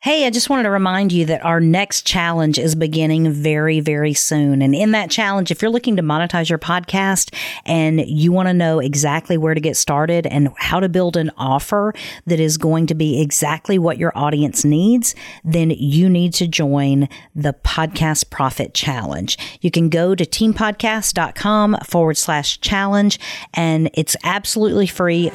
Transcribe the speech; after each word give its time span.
Hey, 0.00 0.26
I 0.26 0.30
just 0.30 0.48
wanted 0.48 0.62
to 0.62 0.70
remind 0.70 1.10
you 1.10 1.24
that 1.24 1.44
our 1.44 1.58
next 1.58 2.06
challenge 2.06 2.56
is 2.56 2.76
beginning 2.76 3.32
very, 3.32 3.80
very 3.80 4.14
soon. 4.14 4.62
And 4.62 4.72
in 4.72 4.92
that 4.92 5.10
challenge, 5.10 5.50
if 5.50 5.60
you're 5.60 5.72
looking 5.72 5.96
to 5.96 6.02
monetize 6.02 6.48
your 6.48 6.58
podcast 6.60 7.34
and 7.66 8.00
you 8.08 8.30
want 8.30 8.46
to 8.46 8.54
know 8.54 8.78
exactly 8.78 9.36
where 9.36 9.54
to 9.54 9.60
get 9.60 9.76
started 9.76 10.24
and 10.24 10.50
how 10.56 10.78
to 10.78 10.88
build 10.88 11.16
an 11.16 11.32
offer 11.36 11.92
that 12.26 12.38
is 12.38 12.58
going 12.58 12.86
to 12.86 12.94
be 12.94 13.20
exactly 13.20 13.76
what 13.76 13.98
your 13.98 14.16
audience 14.16 14.64
needs, 14.64 15.16
then 15.42 15.70
you 15.70 16.08
need 16.08 16.32
to 16.34 16.46
join 16.46 17.08
the 17.34 17.54
Podcast 17.64 18.30
Profit 18.30 18.74
Challenge. 18.74 19.36
You 19.60 19.72
can 19.72 19.88
go 19.88 20.14
to 20.14 20.24
teampodcast.com 20.24 21.76
forward 21.84 22.16
slash 22.16 22.60
challenge 22.60 23.18
and 23.52 23.90
it's 23.94 24.14
absolutely 24.22 24.86
free. 24.86 25.32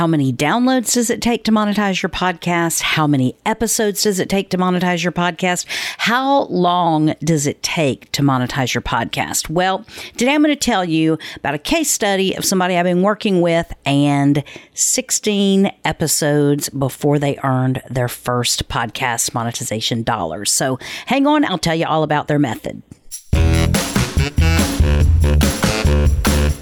How 0.00 0.06
many 0.06 0.32
downloads 0.32 0.94
does 0.94 1.10
it 1.10 1.20
take 1.20 1.44
to 1.44 1.52
monetize 1.52 2.00
your 2.00 2.08
podcast? 2.08 2.80
How 2.80 3.06
many 3.06 3.36
episodes 3.44 4.04
does 4.04 4.18
it 4.18 4.30
take 4.30 4.48
to 4.48 4.56
monetize 4.56 5.02
your 5.02 5.12
podcast? 5.12 5.66
How 5.98 6.44
long 6.44 7.12
does 7.22 7.46
it 7.46 7.62
take 7.62 8.10
to 8.12 8.22
monetize 8.22 8.72
your 8.72 8.80
podcast? 8.80 9.50
Well, 9.50 9.84
today 10.16 10.32
I'm 10.32 10.42
going 10.42 10.56
to 10.56 10.58
tell 10.58 10.86
you 10.86 11.18
about 11.36 11.52
a 11.52 11.58
case 11.58 11.90
study 11.90 12.34
of 12.34 12.46
somebody 12.46 12.78
I've 12.78 12.84
been 12.84 13.02
working 13.02 13.42
with 13.42 13.74
and 13.84 14.42
16 14.72 15.70
episodes 15.84 16.70
before 16.70 17.18
they 17.18 17.38
earned 17.44 17.82
their 17.90 18.08
first 18.08 18.70
podcast 18.70 19.34
monetization 19.34 20.02
dollars. 20.02 20.50
So 20.50 20.78
hang 21.04 21.26
on, 21.26 21.44
I'll 21.44 21.58
tell 21.58 21.74
you 21.74 21.84
all 21.84 22.04
about 22.04 22.26
their 22.26 22.38
method. 22.38 22.80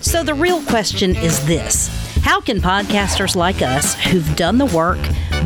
So 0.01 0.24
the 0.24 0.34
real 0.37 0.60
question 0.62 1.15
is 1.15 1.46
this. 1.46 2.07
How 2.22 2.40
can 2.40 2.60
podcasters 2.60 3.36
like 3.36 3.62
us 3.62 3.95
who've 3.95 4.36
done 4.36 4.59
the 4.59 4.66
work, 4.66 4.98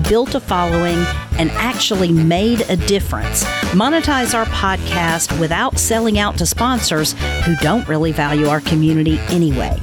built 0.08 0.34
a 0.34 0.40
following, 0.40 0.98
and 1.38 1.50
actually 1.52 2.10
made 2.12 2.62
a 2.69 2.77
difference 2.77 3.44
monetize 3.72 4.34
our 4.34 4.47
podcast 4.47 5.38
without 5.38 5.78
selling 5.78 6.19
out 6.19 6.36
to 6.38 6.47
sponsors 6.47 7.12
who 7.44 7.55
don't 7.56 7.86
really 7.88 8.12
value 8.12 8.48
our 8.48 8.60
community 8.60 9.19
anyway? 9.28 9.77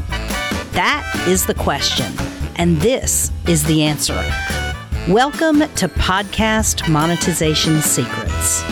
That 0.71 1.25
is 1.27 1.45
the 1.45 1.53
question, 1.53 2.11
and 2.55 2.77
this 2.77 3.31
is 3.47 3.63
the 3.63 3.83
answer. 3.83 4.15
Welcome 5.07 5.59
to 5.59 5.87
Podcast 5.87 6.89
Monetization 6.89 7.81
Secrets. 7.81 8.63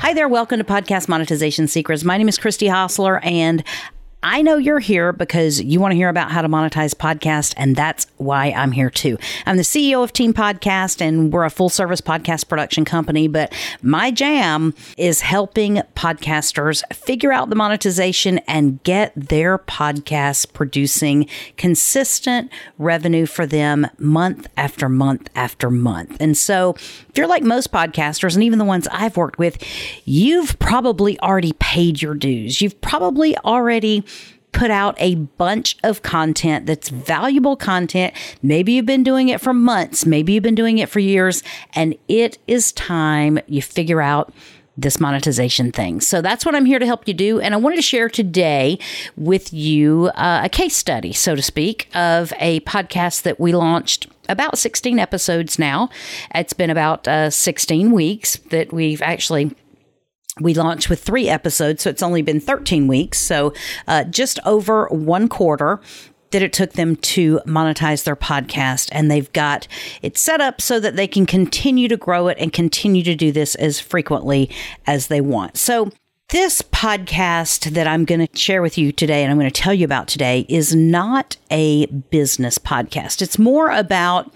Hi 0.00 0.14
there, 0.14 0.28
welcome 0.28 0.58
to 0.58 0.64
Podcast 0.64 1.08
Monetization 1.08 1.68
Secrets. 1.68 2.02
My 2.02 2.16
name 2.16 2.28
is 2.28 2.38
Christy 2.38 2.66
Hostler, 2.66 3.18
and 3.22 3.62
I 4.20 4.42
know 4.42 4.56
you're 4.56 4.80
here 4.80 5.12
because 5.12 5.62
you 5.62 5.78
want 5.78 5.92
to 5.92 5.96
hear 5.96 6.08
about 6.08 6.32
how 6.32 6.42
to 6.42 6.48
monetize 6.48 6.92
podcast, 6.92 7.54
and 7.56 7.76
that's 7.76 8.08
why 8.16 8.50
I'm 8.50 8.72
here 8.72 8.90
too. 8.90 9.16
I'm 9.46 9.56
the 9.56 9.62
CEO 9.62 10.02
of 10.02 10.12
Team 10.12 10.34
Podcast, 10.34 11.00
and 11.00 11.32
we're 11.32 11.44
a 11.44 11.50
full 11.50 11.68
service 11.68 12.00
podcast 12.00 12.48
production 12.48 12.84
company. 12.84 13.28
But 13.28 13.54
my 13.80 14.10
jam 14.10 14.74
is 14.96 15.20
helping 15.20 15.76
podcasters 15.94 16.82
figure 16.92 17.32
out 17.32 17.48
the 17.48 17.54
monetization 17.54 18.38
and 18.48 18.82
get 18.82 19.12
their 19.14 19.56
podcasts 19.56 20.52
producing 20.52 21.28
consistent 21.56 22.50
revenue 22.76 23.24
for 23.24 23.46
them 23.46 23.86
month 23.98 24.48
after 24.56 24.88
month 24.88 25.30
after 25.36 25.70
month. 25.70 26.16
And 26.18 26.36
so, 26.36 26.74
if 26.76 27.12
you're 27.14 27.28
like 27.28 27.44
most 27.44 27.70
podcasters, 27.70 28.34
and 28.34 28.42
even 28.42 28.58
the 28.58 28.64
ones 28.64 28.88
I've 28.90 29.16
worked 29.16 29.38
with, 29.38 29.62
you've 30.04 30.58
probably 30.58 31.20
already 31.20 31.52
paid 31.60 32.02
your 32.02 32.14
dues. 32.16 32.60
You've 32.60 32.80
probably 32.80 33.36
already 33.38 34.04
put 34.52 34.70
out 34.70 34.96
a 34.98 35.14
bunch 35.14 35.76
of 35.84 36.02
content 36.02 36.66
that's 36.66 36.88
valuable 36.88 37.56
content. 37.56 38.14
Maybe 38.42 38.72
you've 38.72 38.86
been 38.86 39.04
doing 39.04 39.28
it 39.28 39.40
for 39.40 39.52
months, 39.52 40.06
maybe 40.06 40.32
you've 40.32 40.42
been 40.42 40.54
doing 40.54 40.78
it 40.78 40.88
for 40.88 41.00
years, 41.00 41.42
and 41.74 41.96
it 42.08 42.38
is 42.46 42.72
time 42.72 43.38
you 43.46 43.62
figure 43.62 44.00
out 44.00 44.32
this 44.78 45.00
monetization 45.00 45.72
thing. 45.72 46.00
So 46.00 46.22
that's 46.22 46.46
what 46.46 46.54
I'm 46.54 46.64
here 46.64 46.78
to 46.78 46.86
help 46.86 47.08
you 47.08 47.14
do. 47.14 47.40
And 47.40 47.52
I 47.52 47.56
wanted 47.56 47.76
to 47.76 47.82
share 47.82 48.08
today 48.08 48.78
with 49.16 49.52
you 49.52 50.10
uh, 50.14 50.42
a 50.44 50.48
case 50.48 50.76
study, 50.76 51.12
so 51.12 51.34
to 51.34 51.42
speak, 51.42 51.88
of 51.94 52.32
a 52.38 52.60
podcast 52.60 53.22
that 53.22 53.40
we 53.40 53.52
launched 53.52 54.06
about 54.28 54.56
16 54.56 55.00
episodes 55.00 55.58
now. 55.58 55.88
It's 56.32 56.52
been 56.52 56.70
about 56.70 57.08
uh, 57.08 57.30
16 57.30 57.90
weeks 57.90 58.36
that 58.50 58.72
we've 58.72 59.02
actually 59.02 59.54
we 60.40 60.54
launched 60.54 60.90
with 60.90 61.02
three 61.02 61.28
episodes, 61.28 61.82
so 61.82 61.90
it's 61.90 62.02
only 62.02 62.22
been 62.22 62.40
13 62.40 62.86
weeks. 62.86 63.18
So 63.18 63.52
uh, 63.86 64.04
just 64.04 64.38
over 64.44 64.86
one 64.88 65.28
quarter 65.28 65.80
that 66.30 66.42
it 66.42 66.52
took 66.52 66.72
them 66.72 66.96
to 66.96 67.40
monetize 67.46 68.04
their 68.04 68.16
podcast. 68.16 68.88
And 68.92 69.10
they've 69.10 69.32
got 69.32 69.66
it 70.02 70.18
set 70.18 70.40
up 70.40 70.60
so 70.60 70.78
that 70.80 70.96
they 70.96 71.06
can 71.06 71.26
continue 71.26 71.88
to 71.88 71.96
grow 71.96 72.28
it 72.28 72.36
and 72.38 72.52
continue 72.52 73.02
to 73.04 73.14
do 73.14 73.32
this 73.32 73.54
as 73.54 73.80
frequently 73.80 74.50
as 74.86 75.06
they 75.06 75.20
want. 75.20 75.56
So 75.56 75.90
this 76.30 76.60
podcast 76.60 77.72
that 77.72 77.86
I'm 77.86 78.04
going 78.04 78.26
to 78.26 78.38
share 78.38 78.60
with 78.60 78.76
you 78.76 78.92
today 78.92 79.22
and 79.22 79.32
I'm 79.32 79.38
going 79.38 79.50
to 79.50 79.62
tell 79.62 79.72
you 79.72 79.86
about 79.86 80.08
today 80.08 80.44
is 80.46 80.74
not 80.74 81.38
a 81.50 81.86
business 81.86 82.58
podcast. 82.58 83.22
It's 83.22 83.38
more 83.38 83.70
about 83.70 84.30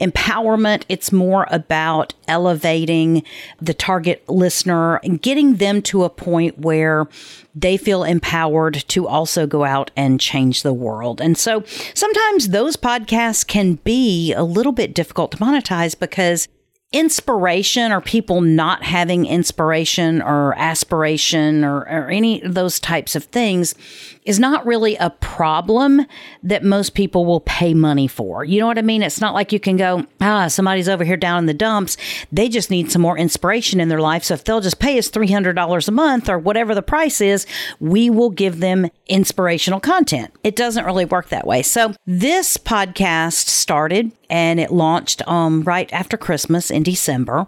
empowerment. 0.00 0.84
It's 0.88 1.12
more 1.12 1.46
about 1.50 2.14
elevating 2.26 3.24
the 3.60 3.74
target 3.74 4.26
listener 4.26 4.96
and 4.96 5.20
getting 5.20 5.56
them 5.56 5.82
to 5.82 6.04
a 6.04 6.10
point 6.10 6.60
where 6.60 7.06
they 7.54 7.76
feel 7.76 8.04
empowered 8.04 8.82
to 8.88 9.06
also 9.06 9.46
go 9.46 9.64
out 9.64 9.90
and 9.96 10.18
change 10.18 10.62
the 10.62 10.72
world. 10.72 11.20
And 11.20 11.36
so 11.36 11.62
sometimes 11.92 12.48
those 12.48 12.78
podcasts 12.78 13.46
can 13.46 13.74
be 13.74 14.32
a 14.32 14.42
little 14.42 14.72
bit 14.72 14.94
difficult 14.94 15.32
to 15.32 15.36
monetize 15.36 15.96
because 15.98 16.48
inspiration 16.94 17.90
or 17.90 18.00
people 18.00 18.40
not 18.40 18.84
having 18.84 19.26
inspiration 19.26 20.22
or 20.22 20.54
aspiration 20.56 21.64
or, 21.64 21.80
or, 21.80 22.08
any 22.08 22.40
of 22.42 22.54
those 22.54 22.78
types 22.78 23.16
of 23.16 23.24
things 23.24 23.74
is 24.24 24.38
not 24.38 24.64
really 24.64 24.94
a 24.96 25.10
problem 25.10 26.06
that 26.44 26.62
most 26.62 26.94
people 26.94 27.26
will 27.26 27.40
pay 27.40 27.74
money 27.74 28.06
for. 28.06 28.44
You 28.44 28.60
know 28.60 28.68
what 28.68 28.78
I 28.78 28.82
mean? 28.82 29.02
It's 29.02 29.20
not 29.20 29.34
like 29.34 29.52
you 29.52 29.58
can 29.58 29.76
go, 29.76 30.06
ah, 30.20 30.46
somebody's 30.46 30.88
over 30.88 31.02
here 31.02 31.16
down 31.16 31.40
in 31.40 31.46
the 31.46 31.54
dumps. 31.54 31.96
They 32.30 32.48
just 32.48 32.70
need 32.70 32.92
some 32.92 33.02
more 33.02 33.18
inspiration 33.18 33.80
in 33.80 33.88
their 33.88 34.00
life. 34.00 34.22
So 34.22 34.34
if 34.34 34.44
they'll 34.44 34.60
just 34.60 34.78
pay 34.78 34.96
us 34.96 35.10
$300 35.10 35.88
a 35.88 35.90
month 35.90 36.28
or 36.28 36.38
whatever 36.38 36.76
the 36.76 36.82
price 36.82 37.20
is, 37.20 37.44
we 37.80 38.08
will 38.08 38.30
give 38.30 38.60
them 38.60 38.88
inspirational 39.08 39.80
content. 39.80 40.32
It 40.44 40.54
doesn't 40.54 40.84
really 40.84 41.06
work 41.06 41.30
that 41.30 41.46
way. 41.46 41.62
So 41.62 41.92
this 42.06 42.56
podcast 42.56 43.48
started 43.48 44.12
and 44.34 44.58
it 44.58 44.72
launched 44.72 45.22
um, 45.28 45.62
right 45.62 45.90
after 45.92 46.16
Christmas 46.16 46.68
in 46.68 46.82
December. 46.82 47.46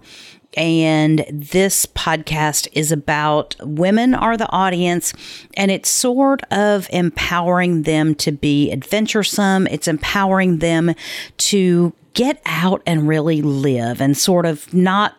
And 0.56 1.26
this 1.28 1.84
podcast 1.84 2.68
is 2.74 2.92
about 2.92 3.56
women 3.60 4.14
are 4.14 4.36
the 4.36 4.48
audience, 4.52 5.12
and 5.56 5.72
it's 5.72 5.88
sort 5.88 6.42
of 6.52 6.86
empowering 6.92 7.82
them 7.82 8.14
to 8.14 8.30
be 8.30 8.70
adventuresome. 8.70 9.66
It's 9.66 9.88
empowering 9.88 10.58
them 10.58 10.94
to 11.38 11.92
get 12.14 12.40
out 12.46 12.82
and 12.86 13.08
really 13.08 13.42
live 13.42 14.00
and 14.00 14.16
sort 14.16 14.46
of 14.46 14.72
not 14.72 15.16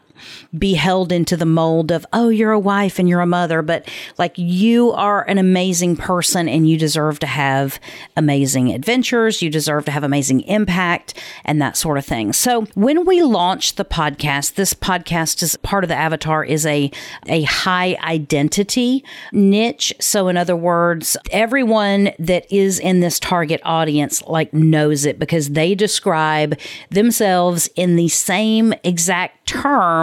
be 0.58 0.74
held 0.74 1.12
into 1.12 1.38
the 1.38 1.46
mold 1.46 1.92
of, 1.92 2.06
oh, 2.14 2.30
you're 2.30 2.52
a 2.52 2.60
wife 2.60 3.00
and 3.00 3.08
you're 3.08 3.22
a 3.22 3.26
mother, 3.26 3.62
but 3.62 3.88
like 4.18 4.34
you 4.38 4.92
are 4.92 5.24
an 5.28 5.38
amazing 5.38 5.96
person 5.96 6.48
and 6.48 6.70
you 6.70 6.78
deserve 6.78 7.20
to 7.20 7.28
have 7.28 7.80
amazing 8.16 8.72
adventures. 8.72 9.42
You 9.42 9.50
deserve 9.50 9.86
to 9.86 9.92
have 9.92 10.04
amazing 10.04 10.42
impact 10.42 11.14
and 11.46 11.62
that 11.62 11.78
sort 11.78 11.98
of 11.98 12.06
thing. 12.06 12.34
So 12.34 12.64
when 12.76 13.06
we 13.06 13.22
launched 13.22 13.78
the 13.78 13.86
podcast, 13.86 14.56
this 14.56 14.74
podcast 14.74 15.42
is 15.44 15.56
part 15.58 15.84
of 15.84 15.88
the 15.90 15.96
avatar 15.96 16.44
is 16.44 16.66
a, 16.66 16.92
a 17.28 17.44
high 17.44 17.98
identity 18.04 19.04
niche. 19.32 19.94
So 20.00 20.28
in 20.28 20.38
other 20.38 20.56
words, 20.56 21.18
everyone 21.32 22.12
that 22.20 22.52
is 22.52 22.80
in 22.80 23.00
this 23.00 23.20
target 23.20 23.62
audience 23.64 24.24
like 24.24 24.54
knows 24.54 25.06
it 25.06 25.20
because 25.20 25.50
they 25.50 25.76
describe 25.76 26.58
themselves 26.90 27.70
in 27.76 27.96
the 27.96 28.08
same 28.08 28.74
exact 28.84 29.48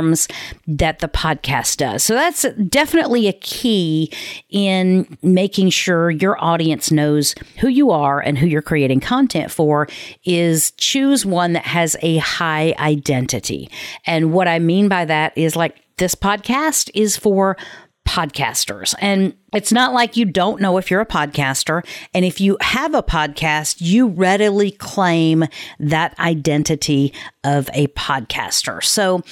terms 0.05 0.29
that 0.67 0.99
the 0.99 1.09
podcast 1.09 1.79
does. 1.79 2.03
So 2.03 2.15
that's 2.15 2.45
definitely 2.69 3.29
a 3.29 3.33
key 3.33 4.13
in 4.51 5.17
making 5.23 5.71
sure 5.71 6.11
your 6.11 6.43
audience 6.43 6.91
knows 6.91 7.35
who 7.61 7.69
you 7.69 7.91
are 7.91 8.21
and 8.21 8.39
who 8.39 8.47
you're 8.47 8.63
creating 8.63 9.01
content 9.01 9.51
for 9.51 9.89
is 10.25 10.73
choose 10.73 11.25
one 11.25 11.53
that 11.55 11.65
has 11.65 11.97
a 12.03 12.19
high 12.19 12.75
identity. 12.79 13.71
And 14.07 14.33
what 14.33 14.49
I 14.49 14.59
mean 14.59 14.89
by 14.89 15.05
that 15.05 15.37
is 15.37 15.57
like 15.57 15.77
this 15.97 16.15
podcast 16.15 16.91
is 16.95 17.17
for 17.17 17.57
podcasters. 18.07 18.95
And 18.99 19.35
it's 19.55 19.73
not 19.73 19.95
like 19.95 20.17
you 20.17 20.27
don't 20.27 20.61
know 20.61 20.77
if 20.77 20.91
you're 20.91 21.01
a 21.01 21.07
podcaster. 21.07 21.85
And 22.13 22.25
if 22.25 22.41
you 22.41 22.59
have 22.61 22.95
a 22.95 23.03
podcast, 23.03 23.77
you 23.81 24.09
readily 24.09 24.71
claim 24.73 25.45
that 25.79 26.19
identity 26.19 27.15
of 27.45 27.69
a 27.75 27.87
podcaster. 27.89 28.83
So, 28.83 29.23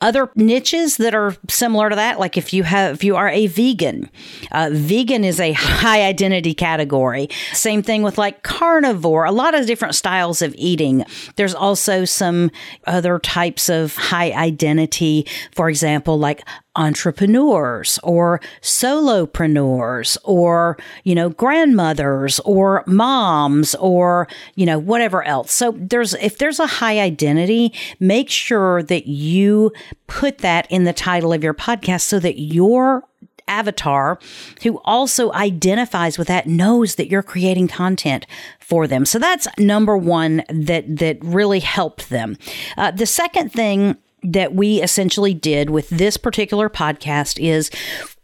other 0.00 0.30
niches 0.34 0.96
that 0.96 1.14
are 1.14 1.36
similar 1.48 1.90
to 1.90 1.96
that, 1.96 2.18
like 2.18 2.36
if 2.36 2.52
you 2.52 2.62
have, 2.64 2.94
if 2.94 3.04
you 3.04 3.16
are 3.16 3.28
a 3.28 3.46
vegan, 3.46 4.10
uh, 4.52 4.70
vegan 4.72 5.24
is 5.24 5.38
a 5.40 5.52
high 5.52 6.02
identity 6.02 6.54
category. 6.54 7.28
Same 7.52 7.82
thing 7.82 8.02
with 8.02 8.18
like 8.18 8.42
carnivore, 8.42 9.24
a 9.24 9.32
lot 9.32 9.54
of 9.54 9.66
different 9.66 9.94
styles 9.94 10.42
of 10.42 10.54
eating. 10.56 11.04
There's 11.36 11.54
also 11.54 12.04
some 12.04 12.50
other 12.86 13.18
types 13.18 13.68
of 13.68 13.96
high 13.96 14.32
identity, 14.32 15.26
for 15.52 15.68
example, 15.68 16.18
like 16.18 16.42
entrepreneurs 16.78 17.98
or 18.02 18.40
solopreneurs 18.62 20.16
or, 20.22 20.78
you 21.02 21.14
know, 21.14 21.28
grandmothers 21.28 22.38
or 22.40 22.84
moms 22.86 23.74
or, 23.76 24.28
you 24.54 24.64
know, 24.64 24.78
whatever 24.78 25.22
else. 25.24 25.52
So 25.52 25.74
there's, 25.76 26.14
if 26.14 26.38
there's 26.38 26.60
a 26.60 26.66
high 26.66 27.00
identity, 27.00 27.57
make 28.00 28.30
sure 28.30 28.82
that 28.82 29.06
you 29.06 29.72
put 30.06 30.38
that 30.38 30.70
in 30.70 30.84
the 30.84 30.92
title 30.92 31.32
of 31.32 31.42
your 31.42 31.54
podcast 31.54 32.02
so 32.02 32.18
that 32.18 32.40
your 32.40 33.04
avatar 33.48 34.18
who 34.62 34.78
also 34.84 35.32
identifies 35.32 36.18
with 36.18 36.28
that 36.28 36.46
knows 36.46 36.96
that 36.96 37.10
you're 37.10 37.22
creating 37.22 37.66
content 37.66 38.26
for 38.60 38.86
them. 38.86 39.04
So 39.04 39.18
that's 39.18 39.48
number 39.58 39.96
one 39.96 40.44
that 40.50 40.84
that 40.98 41.18
really 41.22 41.60
helped 41.60 42.10
them. 42.10 42.36
Uh, 42.76 42.90
the 42.90 43.06
second 43.06 43.50
thing 43.52 43.96
that 44.22 44.54
we 44.54 44.82
essentially 44.82 45.32
did 45.34 45.70
with 45.70 45.88
this 45.88 46.16
particular 46.16 46.68
podcast 46.68 47.42
is 47.42 47.70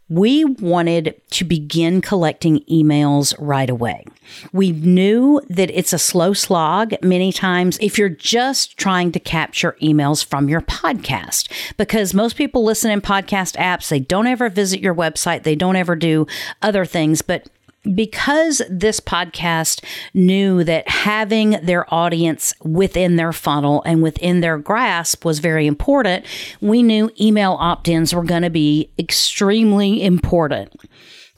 we 0.07 0.45
wanted 0.45 1.19
to 1.31 1.43
begin 1.43 1.99
collecting 1.99 2.59
emails 2.71 3.33
right 3.39 3.69
away. 3.69 4.05
We 4.53 4.71
knew 4.71 5.41
that 5.49 5.71
it's 5.71 5.93
a 5.93 5.99
slow 5.99 6.33
slog 6.33 6.93
many 7.01 7.31
times 7.31 7.77
if 7.81 7.97
you're 7.97 8.09
just 8.09 8.77
trying 8.77 9.11
to 9.13 9.19
capture 9.19 9.75
emails 9.81 10.23
from 10.23 10.47
your 10.47 10.61
podcast, 10.61 11.51
because 11.77 12.13
most 12.13 12.35
people 12.35 12.63
listen 12.63 12.91
in 12.91 13.01
podcast 13.01 13.55
apps. 13.57 13.89
They 13.89 13.99
don't 13.99 14.27
ever 14.27 14.49
visit 14.49 14.79
your 14.79 14.95
website. 14.95 15.43
They 15.43 15.55
don't 15.55 15.75
ever 15.75 15.95
do 15.95 16.27
other 16.61 16.85
things, 16.85 17.21
but 17.21 17.47
because 17.93 18.61
this 18.69 18.99
podcast 18.99 19.83
knew 20.13 20.63
that 20.63 20.87
having 20.89 21.51
their 21.63 21.91
audience 21.93 22.53
within 22.63 23.15
their 23.15 23.33
funnel 23.33 23.83
and 23.85 24.01
within 24.01 24.41
their 24.41 24.57
grasp 24.57 25.25
was 25.25 25.39
very 25.39 25.67
important, 25.67 26.25
we 26.61 26.81
knew 26.81 27.11
email 27.19 27.57
opt 27.59 27.87
ins 27.87 28.13
were 28.13 28.23
going 28.23 28.43
to 28.43 28.49
be 28.49 28.89
extremely 28.97 30.03
important. 30.03 30.73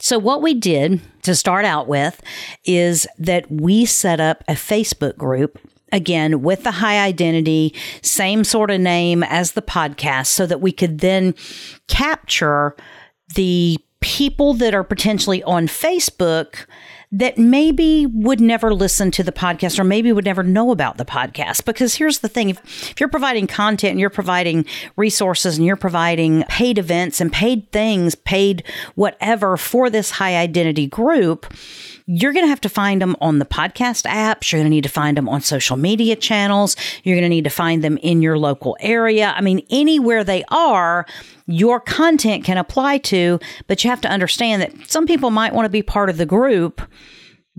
So, 0.00 0.18
what 0.18 0.42
we 0.42 0.54
did 0.54 1.00
to 1.22 1.34
start 1.34 1.64
out 1.64 1.88
with 1.88 2.22
is 2.64 3.06
that 3.18 3.50
we 3.50 3.84
set 3.84 4.20
up 4.20 4.44
a 4.46 4.52
Facebook 4.52 5.16
group 5.16 5.58
again 5.90 6.42
with 6.42 6.62
the 6.62 6.70
high 6.70 7.04
identity, 7.04 7.74
same 8.02 8.44
sort 8.44 8.70
of 8.70 8.80
name 8.80 9.24
as 9.24 9.52
the 9.52 9.62
podcast, 9.62 10.26
so 10.26 10.46
that 10.46 10.60
we 10.60 10.70
could 10.70 11.00
then 11.00 11.34
capture 11.88 12.76
the 13.34 13.78
people 14.00 14.54
that 14.54 14.74
are 14.74 14.84
potentially 14.84 15.42
on 15.42 15.66
Facebook 15.66 16.66
that 17.10 17.38
maybe 17.38 18.06
would 18.06 18.40
never 18.40 18.74
listen 18.74 19.10
to 19.10 19.22
the 19.22 19.32
podcast 19.32 19.78
or 19.78 19.84
maybe 19.84 20.12
would 20.12 20.26
never 20.26 20.42
know 20.42 20.70
about 20.70 20.98
the 20.98 21.04
podcast. 21.04 21.64
Because 21.64 21.94
here's 21.94 22.18
the 22.18 22.28
thing 22.28 22.50
if, 22.50 22.90
if 22.90 23.00
you're 23.00 23.08
providing 23.08 23.46
content 23.46 23.92
and 23.92 24.00
you're 24.00 24.10
providing 24.10 24.66
resources 24.96 25.56
and 25.56 25.66
you're 25.66 25.76
providing 25.76 26.44
paid 26.48 26.76
events 26.76 27.20
and 27.20 27.32
paid 27.32 27.70
things, 27.72 28.14
paid 28.14 28.62
whatever 28.94 29.56
for 29.56 29.88
this 29.88 30.10
high 30.12 30.36
identity 30.36 30.86
group, 30.86 31.52
you're 32.10 32.32
going 32.32 32.44
to 32.44 32.48
have 32.48 32.60
to 32.62 32.70
find 32.70 33.02
them 33.02 33.14
on 33.20 33.38
the 33.38 33.44
podcast 33.44 34.06
apps. 34.06 34.50
You're 34.50 34.60
going 34.60 34.70
to 34.70 34.74
need 34.74 34.84
to 34.84 34.88
find 34.88 35.14
them 35.14 35.28
on 35.28 35.42
social 35.42 35.76
media 35.76 36.16
channels. 36.16 36.74
You're 37.04 37.16
going 37.16 37.22
to 37.22 37.28
need 37.28 37.44
to 37.44 37.50
find 37.50 37.84
them 37.84 37.98
in 37.98 38.22
your 38.22 38.38
local 38.38 38.78
area. 38.80 39.34
I 39.36 39.42
mean, 39.42 39.64
anywhere 39.68 40.24
they 40.24 40.42
are, 40.48 41.04
your 41.46 41.80
content 41.80 42.44
can 42.44 42.56
apply 42.56 42.98
to, 42.98 43.38
but 43.66 43.84
you 43.84 43.90
have 43.90 44.00
to 44.00 44.08
understand 44.08 44.62
that 44.62 44.72
some 44.90 45.06
people 45.06 45.30
might 45.30 45.52
want 45.52 45.66
to 45.66 45.70
be 45.70 45.82
part 45.82 46.08
of 46.08 46.16
the 46.16 46.24
group 46.24 46.80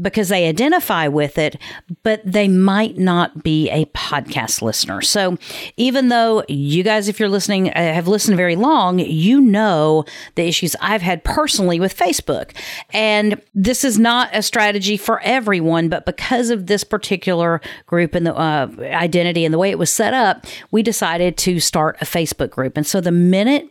because 0.01 0.29
they 0.29 0.47
identify 0.47 1.07
with 1.07 1.37
it, 1.37 1.57
but 2.03 2.21
they 2.25 2.47
might 2.47 2.97
not 2.97 3.43
be 3.43 3.69
a 3.69 3.85
podcast 3.87 4.61
listener. 4.61 5.01
So 5.01 5.37
even 5.77 6.09
though 6.09 6.43
you 6.47 6.83
guys, 6.83 7.07
if 7.07 7.19
you're 7.19 7.29
listening, 7.29 7.69
uh, 7.69 7.73
have 7.75 8.07
listened 8.07 8.37
very 8.37 8.55
long, 8.55 8.99
you 8.99 9.41
know 9.41 10.05
the 10.35 10.47
issues 10.47 10.75
I've 10.81 11.01
had 11.01 11.23
personally 11.23 11.79
with 11.79 11.95
Facebook. 11.95 12.51
And 12.91 13.41
this 13.53 13.83
is 13.83 13.99
not 13.99 14.29
a 14.33 14.41
strategy 14.41 14.97
for 14.97 15.19
everyone, 15.21 15.89
but 15.89 16.05
because 16.05 16.49
of 16.49 16.67
this 16.67 16.83
particular 16.83 17.61
group 17.85 18.15
and 18.15 18.25
the 18.25 18.35
uh, 18.35 18.69
identity 18.79 19.45
and 19.45 19.53
the 19.53 19.59
way 19.59 19.69
it 19.69 19.79
was 19.79 19.91
set 19.91 20.13
up, 20.13 20.45
we 20.71 20.83
decided 20.83 21.37
to 21.37 21.59
start 21.59 21.97
a 22.01 22.05
Facebook 22.05 22.49
group. 22.49 22.77
And 22.77 22.85
so 22.85 23.01
the 23.01 23.11
minute 23.11 23.69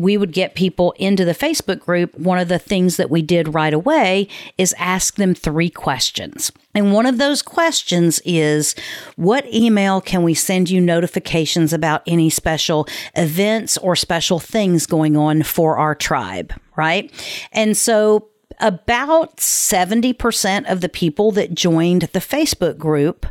we 0.00 0.16
would 0.16 0.32
get 0.32 0.54
people 0.54 0.92
into 0.98 1.24
the 1.24 1.34
Facebook 1.34 1.80
group, 1.80 2.16
one 2.18 2.38
of 2.38 2.48
the 2.48 2.58
things 2.58 2.96
that 2.96 3.10
we 3.10 3.22
did 3.22 3.54
right 3.54 3.72
away 3.72 4.28
is 4.56 4.74
ask 4.78 5.16
them 5.16 5.34
three 5.34 5.70
questions. 5.70 6.52
And 6.74 6.92
one 6.92 7.06
of 7.06 7.18
those 7.18 7.42
questions 7.42 8.20
is 8.24 8.74
What 9.16 9.52
email 9.52 10.00
can 10.00 10.22
we 10.22 10.34
send 10.34 10.70
you 10.70 10.80
notifications 10.80 11.72
about 11.72 12.02
any 12.06 12.30
special 12.30 12.86
events 13.16 13.76
or 13.78 13.96
special 13.96 14.38
things 14.38 14.86
going 14.86 15.16
on 15.16 15.42
for 15.42 15.76
our 15.76 15.94
tribe? 15.94 16.52
Right. 16.76 17.12
And 17.52 17.76
so 17.76 18.28
about 18.60 19.36
70% 19.36 20.70
of 20.70 20.80
the 20.80 20.88
people 20.88 21.32
that 21.32 21.54
joined 21.54 22.02
the 22.12 22.18
Facebook 22.18 22.78
group 22.78 23.26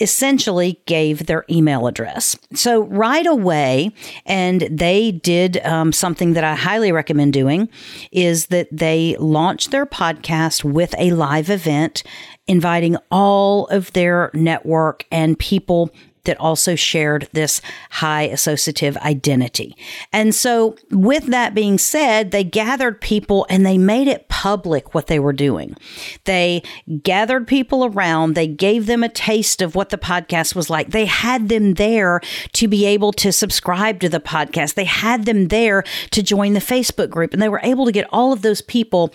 essentially 0.00 0.80
gave 0.86 1.26
their 1.26 1.44
email 1.50 1.86
address. 1.86 2.38
So 2.54 2.82
right 2.82 3.26
away, 3.26 3.92
and 4.26 4.62
they 4.70 5.12
did 5.12 5.58
um, 5.64 5.92
something 5.92 6.34
that 6.34 6.44
I 6.44 6.54
highly 6.54 6.92
recommend 6.92 7.32
doing, 7.32 7.68
is 8.12 8.46
that 8.46 8.68
they 8.72 9.16
launched 9.18 9.70
their 9.70 9.86
podcast 9.86 10.64
with 10.64 10.94
a 10.98 11.10
live 11.12 11.50
event, 11.50 12.02
inviting 12.46 12.96
all 13.10 13.66
of 13.66 13.92
their 13.92 14.30
network 14.34 15.04
and 15.10 15.38
people 15.38 15.90
that 16.28 16.38
also 16.38 16.74
shared 16.74 17.26
this 17.32 17.62
high 17.90 18.24
associative 18.24 18.98
identity. 18.98 19.74
And 20.12 20.34
so, 20.34 20.76
with 20.90 21.26
that 21.26 21.54
being 21.54 21.78
said, 21.78 22.32
they 22.32 22.44
gathered 22.44 23.00
people 23.00 23.46
and 23.48 23.64
they 23.64 23.78
made 23.78 24.08
it 24.08 24.27
public 24.38 24.94
what 24.94 25.08
they 25.08 25.18
were 25.18 25.32
doing. 25.32 25.76
They 26.22 26.62
gathered 27.02 27.48
people 27.48 27.84
around, 27.84 28.34
they 28.34 28.46
gave 28.46 28.86
them 28.86 29.02
a 29.02 29.08
taste 29.08 29.60
of 29.60 29.74
what 29.74 29.88
the 29.88 29.98
podcast 29.98 30.54
was 30.54 30.70
like. 30.70 30.90
They 30.90 31.06
had 31.06 31.48
them 31.48 31.74
there 31.74 32.20
to 32.52 32.68
be 32.68 32.86
able 32.86 33.12
to 33.14 33.32
subscribe 33.32 33.98
to 33.98 34.08
the 34.08 34.20
podcast, 34.20 34.74
they 34.74 34.84
had 34.84 35.24
them 35.24 35.48
there 35.48 35.82
to 36.12 36.22
join 36.22 36.52
the 36.52 36.60
Facebook 36.60 37.10
group, 37.10 37.32
and 37.32 37.42
they 37.42 37.48
were 37.48 37.60
able 37.64 37.84
to 37.84 37.90
get 37.90 38.06
all 38.12 38.32
of 38.32 38.42
those 38.42 38.62
people 38.62 39.12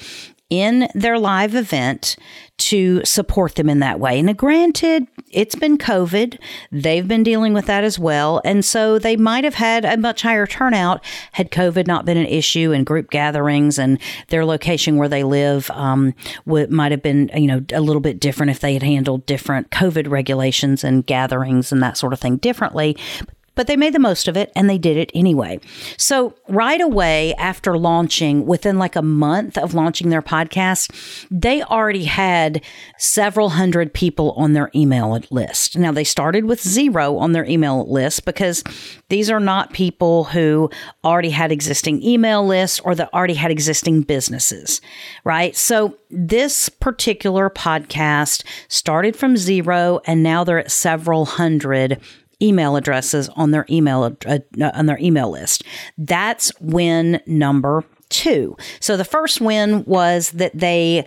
in 0.50 0.90
their 0.94 1.18
live 1.18 1.56
event 1.56 2.18
to 2.58 3.04
support 3.04 3.56
them 3.56 3.70
in 3.70 3.80
that 3.80 4.00
way. 4.00 4.20
And 4.20 4.38
granted, 4.38 5.08
it's 5.32 5.56
been 5.56 5.78
COVID. 5.78 6.38
They've 6.72 7.08
been 7.08 7.24
dealing 7.24 7.54
with 7.54 7.66
that 7.66 7.84
as 7.84 7.98
well. 7.98 8.42
And 8.46 8.64
so 8.64 9.00
they 9.00 9.16
might 9.16 9.44
have 9.44 9.56
had 9.56 9.84
a 9.86 9.98
much 9.98 10.22
higher 10.22 10.46
turnout 10.46 11.04
had 11.32 11.50
COVID 11.52 11.88
not 11.88 12.06
been 12.06 12.18
an 12.18 12.28
issue 12.28 12.72
and 12.72 12.86
group 12.86 13.10
gatherings 13.10 13.80
and 13.80 14.00
their 14.30 14.46
location 14.46 14.98
where 14.98 15.10
they 15.10 15.24
live 15.24 15.72
um, 15.72 16.14
might 16.46 16.92
have 16.92 17.02
been, 17.02 17.32
you 17.36 17.48
know, 17.48 17.66
a 17.74 17.82
little 17.82 18.02
bit 18.02 18.20
different 18.20 18.52
if 18.52 18.60
they 18.60 18.74
had 18.74 18.84
handled 18.84 19.26
different 19.26 19.72
COVID 19.72 20.10
regulations 20.10 20.84
and 20.84 21.06
gatherings 21.06 21.72
and 21.72 21.82
that 21.82 21.98
sort 21.98 22.14
of 22.14 22.20
thing 22.20 22.38
differently 22.38 22.96
but 23.20 23.36
they 23.68 23.78
made 23.78 23.94
the 23.94 24.00
most 24.00 24.28
of 24.28 24.36
it 24.36 24.52
and 24.56 24.70
they 24.70 24.78
did 24.78 24.98
it 24.98 25.12
anyway. 25.14 25.60
So, 25.98 26.36
right 26.48 26.82
away 26.82 27.34
after 27.36 27.78
launching, 27.78 28.46
within 28.46 28.80
like 28.80 28.96
a 28.96 29.02
month 29.02 29.58
of 29.58 29.74
launching 29.74 30.10
their 30.10 30.22
podcast, 30.22 31.28
they 31.30 31.62
already 31.62 32.06
had 32.06 32.64
several 32.98 33.50
hundred 33.50 33.94
people 33.94 34.32
on 34.32 34.54
their 34.54 34.72
email 34.74 35.20
list. 35.30 35.78
Now, 35.78 35.92
they 35.92 36.04
started 36.04 36.46
with 36.46 36.62
zero 36.62 37.18
on 37.18 37.34
their 37.34 37.46
email 37.46 37.86
list 37.92 38.26
because 38.26 38.64
these 39.10 39.30
are 39.30 39.40
not 39.40 39.74
people 39.74 40.26
who 40.26 40.70
already 41.04 41.30
had 41.30 41.52
existing 41.52 42.02
email 42.02 42.46
lists 42.46 42.80
or 42.80 42.96
that 42.96 43.14
already 43.14 43.36
had 43.36 43.52
existing 43.52 44.02
businesses, 44.02 44.82
right? 45.24 45.56
So, 45.56 45.98
this 46.10 46.70
particular 46.70 47.50
podcast 47.50 48.44
started 48.68 49.16
from 49.16 49.38
zero 49.38 50.00
and 50.06 50.24
now 50.24 50.44
they're 50.44 50.60
at 50.60 50.72
several 50.72 51.26
hundred 51.26 52.00
email 52.44 52.76
addresses 52.76 53.30
on 53.30 53.52
their 53.52 53.66
email 53.70 54.16
uh, 54.26 54.40
on 54.74 54.86
their 54.86 55.00
email 55.00 55.32
list. 55.32 55.64
That's 55.98 56.52
win 56.60 57.22
number 57.26 57.84
2. 58.10 58.56
So 58.80 58.98
the 58.98 59.06
first 59.06 59.42
win 59.42 59.84
was 59.86 60.32
that 60.32 60.58
they 60.58 61.06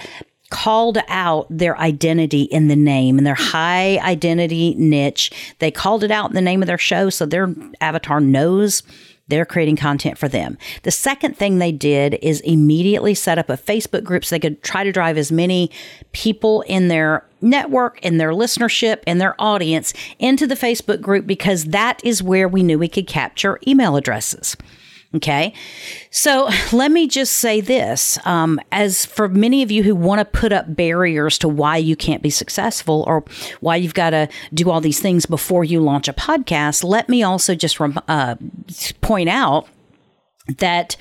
called 0.51 0.99
out 1.09 1.47
their 1.51 1.77
identity 1.79 2.43
in 2.43 2.69
the 2.69 2.77
name 2.77 3.19
and 3.19 3.27
their 3.27 3.35
high 3.35 3.99
identity 3.99 4.75
niche. 4.77 5.55
They 5.59 5.71
called 5.71 6.05
it 6.05 6.11
out 6.11 6.31
in 6.31 6.35
the 6.35 6.41
name 6.41 6.63
of 6.63 6.67
their 6.67 6.79
show 6.79 7.11
so 7.11 7.27
their 7.27 7.53
avatar 7.81 8.21
knows 8.21 8.83
They're 9.29 9.45
creating 9.45 9.77
content 9.77 10.19
for 10.19 10.29
them. 10.29 10.57
The 10.85 10.93
second 10.93 11.37
thing 11.37 11.59
they 11.59 11.73
did 11.73 12.19
is 12.23 12.41
immediately 12.43 13.15
set 13.15 13.39
up 13.39 13.51
a 13.51 13.57
Facebook 13.57 14.05
group 14.05 14.25
so 14.25 14.35
they 14.35 14.41
could 14.41 14.63
try 14.63 14.85
to 14.85 14.93
drive 14.93 15.19
as 15.19 15.33
many 15.33 15.71
people 16.13 16.63
in 16.63 16.89
their 16.89 17.27
network, 17.41 17.99
in 18.05 18.19
their 18.19 18.31
listenership, 18.31 19.03
in 19.07 19.19
their 19.19 19.35
audience 19.41 19.93
into 20.19 20.47
the 20.47 20.55
Facebook 20.55 21.01
group 21.01 21.27
because 21.27 21.67
that 21.67 22.01
is 22.05 22.23
where 22.23 22.49
we 22.49 22.63
knew 22.63 22.79
we 22.79 22.89
could 22.89 23.09
capture 23.09 23.59
email 23.67 23.97
addresses. 23.97 24.57
Okay. 25.17 25.53
So 26.11 26.49
let 26.73 26.91
me 26.91 27.07
just 27.07 27.35
say 27.35 27.61
this. 27.61 28.19
Um, 28.25 28.61
as 28.73 29.07
for 29.07 29.29
many 29.29 29.63
of 29.63 29.71
you 29.71 29.83
who 29.83 29.95
want 29.95 30.19
to 30.21 30.25
put 30.25 30.53
up 30.53 30.75
barriers 30.75 31.39
to 31.39 31.49
why 31.49 31.77
you 31.79 31.97
can't 31.97 32.23
be 32.23 32.31
successful 32.31 33.05
or 33.07 33.25
why 33.61 33.77
you've 33.77 33.95
got 33.95 34.11
to 34.11 34.29
do 34.53 34.71
all 34.71 34.81
these 34.81 35.01
things 35.01 35.27
before 35.27 35.65
you 35.65 35.81
launch 35.81 36.09
a 36.09 36.13
podcast, 36.13 36.85
let 36.85 37.09
me 37.09 37.23
also 37.23 37.55
just 37.55 37.81
uh, 37.81 38.37
point 39.01 39.29
out 39.29 39.69
that 40.59 40.97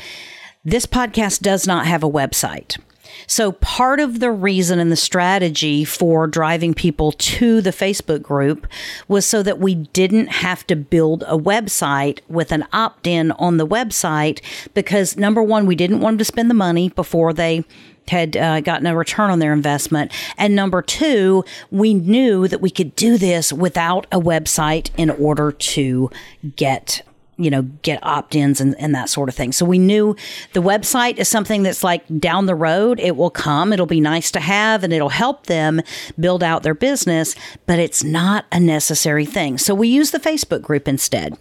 this 0.63 0.85
podcast 0.85 1.41
does 1.41 1.67
not 1.67 1.85
have 1.85 2.03
a 2.03 2.09
website. 2.09 2.79
So, 3.27 3.53
part 3.53 3.99
of 3.99 4.19
the 4.19 4.31
reason 4.31 4.79
and 4.79 4.91
the 4.91 4.95
strategy 4.95 5.85
for 5.85 6.27
driving 6.27 6.73
people 6.73 7.11
to 7.11 7.61
the 7.61 7.71
Facebook 7.71 8.21
group 8.21 8.67
was 9.07 9.25
so 9.25 9.43
that 9.43 9.59
we 9.59 9.75
didn't 9.75 10.27
have 10.27 10.65
to 10.67 10.75
build 10.75 11.23
a 11.23 11.37
website 11.37 12.19
with 12.27 12.51
an 12.51 12.65
opt 12.73 13.07
in 13.07 13.31
on 13.33 13.57
the 13.57 13.67
website 13.67 14.41
because 14.73 15.17
number 15.17 15.41
one, 15.41 15.65
we 15.65 15.75
didn't 15.75 16.01
want 16.01 16.13
them 16.13 16.19
to 16.19 16.25
spend 16.25 16.49
the 16.49 16.55
money 16.55 16.89
before 16.89 17.33
they 17.33 17.63
had 18.07 18.37
uh, 18.37 18.61
gotten 18.61 18.87
a 18.87 18.95
return 18.95 19.31
on 19.31 19.39
their 19.39 19.53
investment. 19.53 20.11
And 20.37 20.55
number 20.55 20.81
two, 20.81 21.43
we 21.71 21.93
knew 21.93 22.47
that 22.47 22.61
we 22.61 22.69
could 22.69 22.95
do 22.95 23.17
this 23.17 23.51
without 23.51 24.05
a 24.11 24.19
website 24.19 24.91
in 24.97 25.09
order 25.09 25.51
to 25.51 26.09
get 26.55 27.01
you 27.37 27.49
know, 27.49 27.63
get 27.81 27.99
opt 28.03 28.35
ins 28.35 28.61
and, 28.61 28.79
and 28.79 28.95
that 28.95 29.09
sort 29.09 29.29
of 29.29 29.35
thing. 29.35 29.51
So 29.51 29.65
we 29.65 29.79
knew 29.79 30.15
the 30.53 30.61
website 30.61 31.17
is 31.17 31.27
something 31.27 31.63
that's 31.63 31.83
like 31.83 32.03
down 32.19 32.45
the 32.45 32.55
road. 32.55 32.99
It 32.99 33.17
will 33.17 33.29
come, 33.29 33.73
it'll 33.73 33.85
be 33.85 34.01
nice 34.01 34.31
to 34.31 34.39
have, 34.39 34.83
and 34.83 34.93
it'll 34.93 35.09
help 35.09 35.47
them 35.47 35.81
build 36.19 36.43
out 36.43 36.63
their 36.63 36.73
business, 36.73 37.35
but 37.65 37.79
it's 37.79 38.03
not 38.03 38.45
a 38.51 38.59
necessary 38.59 39.25
thing. 39.25 39.57
So 39.57 39.75
we 39.75 39.87
use 39.87 40.11
the 40.11 40.19
Facebook 40.19 40.61
group 40.61 40.87
instead. 40.87 41.37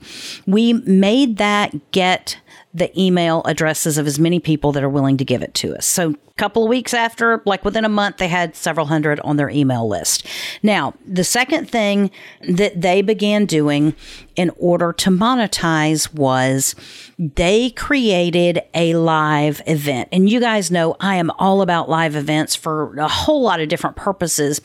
We 0.47 0.73
made 0.73 1.37
that 1.37 1.93
get 1.93 2.39
the 2.75 3.01
email 3.01 3.43
addresses 3.45 3.99
of 3.99 4.07
as 4.07 4.19
many 4.19 4.41
people 4.41 4.73
that 4.73 4.83
are 4.83 4.89
willing 4.89 5.17
to 5.17 5.25
give 5.25 5.43
it 5.43 5.55
to 5.55 5.77
us. 5.77 5.87
So 5.87 6.11
a 6.11 6.35
couple 6.37 6.65
of 6.65 6.69
weeks 6.69 6.93
after, 6.93 7.41
like 7.47 7.65
within 7.65 7.85
a 7.85 7.89
month, 7.89 8.17
they 8.17 8.27
had 8.27 8.57
several 8.57 8.87
hundred 8.87 9.21
on 9.21 9.37
their 9.37 9.49
email 9.49 9.89
list. 9.89 10.27
Now, 10.61 10.95
the 11.07 11.23
second 11.23 11.71
thing 11.71 12.11
that 12.49 12.81
they 12.81 13.01
began 13.01 13.47
doing 13.47 13.95
in 14.37 14.51
order 14.57 14.93
to 14.93 15.11
monetize 15.11 16.13
was 16.13 16.75
they 17.19 17.71
created 17.71 18.61
a 18.75 18.95
live 18.95 19.63
event. 19.67 20.09
And 20.13 20.29
you 20.29 20.41
guys 20.41 20.71
know 20.71 20.97
I 21.01 21.17
am 21.17 21.31
all 21.33 21.63
about 21.63 21.89
live 21.89 22.17
events 22.17 22.57
for 22.57 22.97
a 22.97 23.09
whole 23.09 23.43
lot 23.43 23.61
of 23.61 23.69
different 23.69 23.97
purposes. 23.97 24.61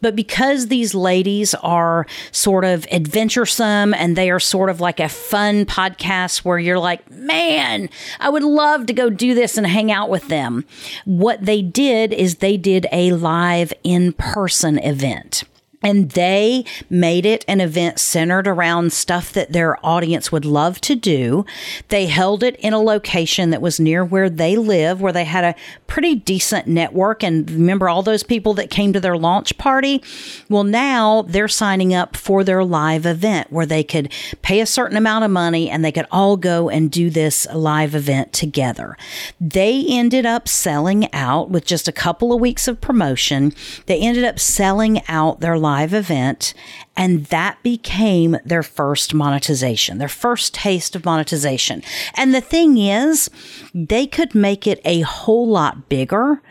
But 0.00 0.16
because 0.16 0.68
these 0.68 0.94
ladies 0.94 1.54
are 1.56 2.06
sort 2.32 2.64
of 2.64 2.86
adventuresome 2.90 3.94
and 3.94 4.16
they 4.16 4.30
are 4.30 4.40
sort 4.40 4.70
of 4.70 4.80
like 4.80 5.00
a 5.00 5.08
fun 5.08 5.66
podcast 5.66 6.38
where 6.38 6.58
you're 6.58 6.78
like, 6.78 7.08
man, 7.10 7.88
I 8.18 8.30
would 8.30 8.42
love 8.42 8.86
to 8.86 8.92
go 8.92 9.10
do 9.10 9.34
this 9.34 9.56
and 9.56 9.66
hang 9.66 9.92
out 9.92 10.08
with 10.08 10.28
them. 10.28 10.64
What 11.04 11.44
they 11.44 11.62
did 11.62 12.12
is 12.12 12.36
they 12.36 12.56
did 12.56 12.86
a 12.92 13.12
live 13.12 13.72
in 13.84 14.12
person 14.14 14.78
event. 14.78 15.44
And 15.82 16.10
they 16.10 16.66
made 16.90 17.24
it 17.24 17.42
an 17.48 17.62
event 17.62 17.98
centered 17.98 18.46
around 18.46 18.92
stuff 18.92 19.32
that 19.32 19.52
their 19.52 19.78
audience 19.84 20.30
would 20.30 20.44
love 20.44 20.78
to 20.82 20.94
do. 20.94 21.46
They 21.88 22.04
held 22.06 22.42
it 22.42 22.56
in 22.56 22.74
a 22.74 22.82
location 22.82 23.48
that 23.50 23.62
was 23.62 23.80
near 23.80 24.04
where 24.04 24.28
they 24.28 24.56
live, 24.56 25.00
where 25.00 25.12
they 25.12 25.24
had 25.24 25.42
a 25.42 25.54
pretty 25.86 26.14
decent 26.16 26.66
network. 26.66 27.24
And 27.24 27.50
remember 27.50 27.88
all 27.88 28.02
those 28.02 28.22
people 28.22 28.52
that 28.54 28.68
came 28.68 28.92
to 28.92 29.00
their 29.00 29.16
launch 29.16 29.56
party? 29.56 30.02
Well, 30.50 30.64
now 30.64 31.22
they're 31.22 31.48
signing 31.48 31.94
up 31.94 32.14
for 32.14 32.44
their 32.44 32.62
live 32.62 33.06
event 33.06 33.50
where 33.50 33.66
they 33.66 33.82
could 33.82 34.12
pay 34.42 34.60
a 34.60 34.66
certain 34.66 34.98
amount 34.98 35.24
of 35.24 35.30
money 35.30 35.70
and 35.70 35.82
they 35.82 35.92
could 35.92 36.06
all 36.12 36.36
go 36.36 36.68
and 36.68 36.90
do 36.90 37.08
this 37.08 37.46
live 37.54 37.94
event 37.94 38.34
together. 38.34 38.98
They 39.40 39.86
ended 39.88 40.26
up 40.26 40.46
selling 40.46 41.12
out 41.14 41.48
with 41.48 41.64
just 41.64 41.88
a 41.88 41.92
couple 41.92 42.34
of 42.34 42.40
weeks 42.40 42.68
of 42.68 42.82
promotion. 42.82 43.54
They 43.86 43.98
ended 43.98 44.24
up 44.24 44.38
selling 44.38 45.00
out 45.08 45.40
their 45.40 45.56
live 45.56 45.69
live 45.70 45.94
event. 45.94 46.52
And 46.96 47.26
that 47.26 47.62
became 47.62 48.36
their 48.44 48.64
first 48.64 49.14
monetization, 49.14 49.98
their 49.98 50.08
first 50.08 50.52
taste 50.52 50.96
of 50.96 51.04
monetization. 51.04 51.82
And 52.14 52.34
the 52.34 52.40
thing 52.40 52.76
is, 52.76 53.30
they 53.72 54.06
could 54.06 54.34
make 54.34 54.66
it 54.66 54.80
a 54.84 55.02
whole 55.02 55.48
lot 55.48 55.88
bigger 55.88 56.42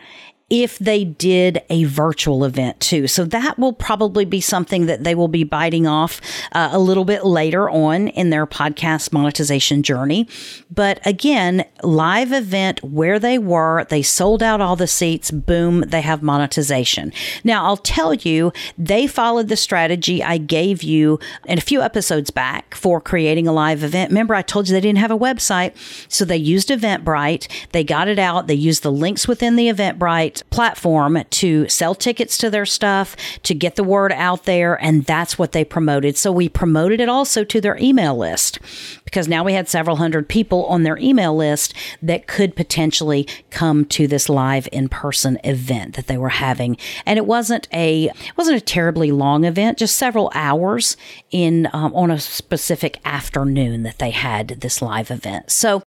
if 0.50 0.78
they 0.80 1.04
did 1.04 1.62
a 1.70 1.84
virtual 1.84 2.44
event 2.44 2.80
too. 2.80 3.06
So 3.06 3.24
that 3.26 3.56
will 3.56 3.72
probably 3.72 4.24
be 4.24 4.40
something 4.40 4.86
that 4.86 5.04
they 5.04 5.14
will 5.14 5.28
be 5.28 5.44
biting 5.44 5.86
off 5.86 6.20
uh, 6.52 6.70
a 6.72 6.78
little 6.78 7.04
bit 7.04 7.24
later 7.24 7.70
on 7.70 8.08
in 8.08 8.30
their 8.30 8.46
podcast 8.46 9.12
monetization 9.12 9.84
journey. 9.84 10.28
But 10.68 11.00
again, 11.06 11.64
live 11.84 12.32
event 12.32 12.82
where 12.82 13.20
they 13.20 13.38
were, 13.38 13.84
they 13.84 14.02
sold 14.02 14.42
out 14.42 14.60
all 14.60 14.74
the 14.74 14.88
seats, 14.88 15.30
boom, 15.30 15.82
they 15.82 16.00
have 16.00 16.20
monetization. 16.20 17.12
Now, 17.44 17.64
I'll 17.64 17.76
tell 17.76 18.12
you, 18.12 18.52
they 18.76 19.06
followed 19.06 19.48
the 19.48 19.56
strategy 19.56 20.22
I 20.22 20.38
gave 20.38 20.82
you 20.82 21.20
in 21.46 21.58
a 21.58 21.62
few 21.62 21.80
episodes 21.80 22.30
back 22.30 22.74
for 22.74 23.00
creating 23.00 23.46
a 23.46 23.52
live 23.52 23.84
event. 23.84 24.10
Remember, 24.10 24.34
I 24.34 24.42
told 24.42 24.68
you 24.68 24.72
they 24.72 24.80
didn't 24.80 24.98
have 24.98 25.12
a 25.12 25.18
website, 25.18 25.76
so 26.10 26.24
they 26.24 26.36
used 26.36 26.70
Eventbrite. 26.70 27.46
They 27.70 27.84
got 27.84 28.08
it 28.08 28.18
out, 28.18 28.48
they 28.48 28.54
used 28.54 28.82
the 28.82 28.90
links 28.90 29.28
within 29.28 29.54
the 29.54 29.68
Eventbrite 29.68 30.39
platform 30.42 31.22
to 31.30 31.68
sell 31.68 31.94
tickets 31.94 32.38
to 32.38 32.50
their 32.50 32.66
stuff, 32.66 33.16
to 33.42 33.54
get 33.54 33.76
the 33.76 33.84
word 33.84 34.12
out 34.12 34.44
there. 34.44 34.74
And 34.82 35.04
that's 35.04 35.38
what 35.38 35.52
they 35.52 35.64
promoted. 35.64 36.16
So 36.16 36.32
we 36.32 36.48
promoted 36.48 37.00
it 37.00 37.08
also 37.08 37.44
to 37.44 37.60
their 37.60 37.76
email 37.78 38.16
list 38.16 38.58
because 39.04 39.28
now 39.28 39.44
we 39.44 39.52
had 39.52 39.68
several 39.68 39.96
hundred 39.96 40.28
people 40.28 40.66
on 40.66 40.82
their 40.82 40.96
email 40.98 41.36
list 41.36 41.74
that 42.00 42.26
could 42.26 42.54
potentially 42.54 43.26
come 43.50 43.84
to 43.86 44.06
this 44.06 44.28
live 44.28 44.68
in 44.72 44.88
person 44.88 45.38
event 45.44 45.94
that 45.96 46.06
they 46.06 46.16
were 46.16 46.28
having. 46.28 46.76
And 47.04 47.18
it 47.18 47.26
wasn't 47.26 47.68
a, 47.72 48.04
it 48.04 48.36
wasn't 48.36 48.58
a 48.58 48.64
terribly 48.64 49.10
long 49.10 49.44
event, 49.44 49.78
just 49.78 49.96
several 49.96 50.30
hours 50.34 50.96
in, 51.30 51.68
um, 51.72 51.94
on 51.94 52.10
a 52.10 52.20
specific 52.20 53.00
afternoon 53.04 53.82
that 53.82 53.98
they 53.98 54.10
had 54.10 54.48
this 54.60 54.80
live 54.80 55.10
event. 55.10 55.50
So 55.50 55.82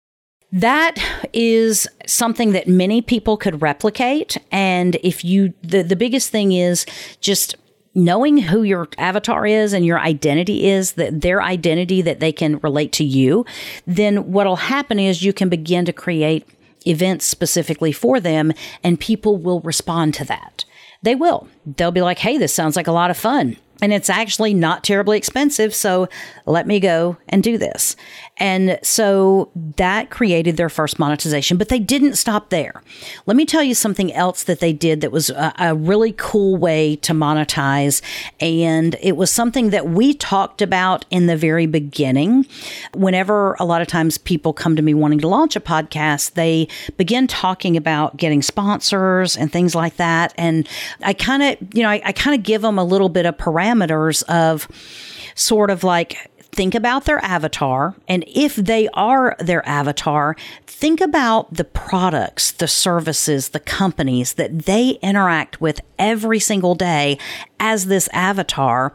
that 0.51 0.97
is 1.33 1.87
something 2.05 2.51
that 2.51 2.67
many 2.67 3.01
people 3.01 3.37
could 3.37 3.61
replicate. 3.61 4.37
And 4.51 4.95
if 5.01 5.23
you, 5.23 5.53
the, 5.63 5.81
the 5.81 5.95
biggest 5.95 6.29
thing 6.29 6.51
is 6.51 6.85
just 7.21 7.55
knowing 7.93 8.37
who 8.37 8.63
your 8.63 8.87
avatar 8.97 9.45
is 9.45 9.73
and 9.73 9.85
your 9.85 9.99
identity 9.99 10.67
is 10.67 10.93
that 10.93 11.21
their 11.21 11.41
identity 11.41 12.01
that 12.01 12.19
they 12.19 12.31
can 12.31 12.57
relate 12.59 12.93
to 12.93 13.03
you 13.03 13.45
then 13.85 14.31
what'll 14.31 14.55
happen 14.55 14.97
is 14.97 15.23
you 15.23 15.33
can 15.33 15.49
begin 15.49 15.83
to 15.83 15.91
create 15.91 16.47
events 16.87 17.25
specifically 17.25 17.91
for 17.91 18.21
them 18.21 18.53
and 18.81 18.97
people 18.99 19.37
will 19.37 19.59
respond 19.61 20.13
to 20.13 20.23
that. 20.23 20.63
They 21.03 21.15
will. 21.15 21.49
They'll 21.65 21.91
be 21.91 22.01
like 22.01 22.19
hey 22.19 22.37
this 22.37 22.53
sounds 22.53 22.77
like 22.77 22.87
a 22.87 22.93
lot 22.93 23.11
of 23.11 23.17
fun 23.17 23.57
and 23.81 23.91
it's 23.91 24.09
actually 24.09 24.53
not 24.53 24.83
terribly 24.83 25.17
expensive. 25.17 25.73
So 25.73 26.07
let 26.45 26.67
me 26.67 26.79
go 26.79 27.17
and 27.27 27.41
do 27.41 27.57
this. 27.57 27.95
And 28.37 28.79
so 28.83 29.49
that 29.77 30.09
created 30.09 30.57
their 30.57 30.69
first 30.69 30.99
monetization, 30.99 31.57
but 31.57 31.69
they 31.69 31.79
didn't 31.79 32.15
stop 32.15 32.49
there. 32.49 32.81
Let 33.25 33.35
me 33.35 33.45
tell 33.45 33.63
you 33.63 33.73
something 33.73 34.13
else 34.13 34.43
that 34.43 34.59
they 34.59 34.73
did 34.73 35.01
that 35.01 35.11
was 35.11 35.29
a, 35.31 35.53
a 35.59 35.75
really 35.75 36.13
cool 36.17 36.55
way 36.55 36.95
to 36.97 37.13
monetize. 37.13 38.01
And 38.39 38.95
it 39.01 39.17
was 39.17 39.31
something 39.31 39.71
that 39.71 39.89
we 39.89 40.13
talked 40.13 40.61
about 40.61 41.05
in 41.09 41.27
the 41.27 41.37
very 41.37 41.65
beginning. 41.65 42.45
Whenever 42.93 43.55
a 43.59 43.65
lot 43.65 43.81
of 43.81 43.87
times 43.87 44.17
people 44.17 44.53
come 44.53 44.75
to 44.75 44.81
me 44.81 44.93
wanting 44.93 45.19
to 45.19 45.27
launch 45.27 45.55
a 45.55 45.59
podcast, 45.59 46.33
they 46.33 46.67
begin 46.97 47.27
talking 47.27 47.75
about 47.75 48.17
getting 48.17 48.41
sponsors 48.41 49.35
and 49.35 49.51
things 49.51 49.75
like 49.75 49.97
that. 49.97 50.33
And 50.37 50.67
I 51.03 51.13
kind 51.13 51.43
of, 51.43 51.57
you 51.73 51.83
know, 51.83 51.89
I, 51.89 52.01
I 52.05 52.11
kind 52.11 52.37
of 52.37 52.43
give 52.43 52.61
them 52.61 52.77
a 52.77 52.83
little 52.83 53.09
bit 53.09 53.25
of 53.25 53.37
parameters 53.37 53.70
parameters 53.71 54.23
of 54.23 54.67
sort 55.35 55.69
of 55.69 55.83
like 55.83 56.29
think 56.51 56.75
about 56.75 57.05
their 57.05 57.23
avatar. 57.23 57.95
And 58.07 58.25
if 58.27 58.55
they 58.55 58.89
are 58.89 59.35
their 59.39 59.65
avatar, 59.67 60.35
think 60.67 60.99
about 60.99 61.53
the 61.53 61.63
products, 61.63 62.51
the 62.51 62.67
services, 62.67 63.49
the 63.49 63.59
companies 63.59 64.33
that 64.33 64.65
they 64.65 64.99
interact 65.01 65.61
with 65.61 65.79
every 65.97 66.39
single 66.39 66.75
day 66.75 67.17
as 67.59 67.85
this 67.85 68.09
avatar 68.11 68.93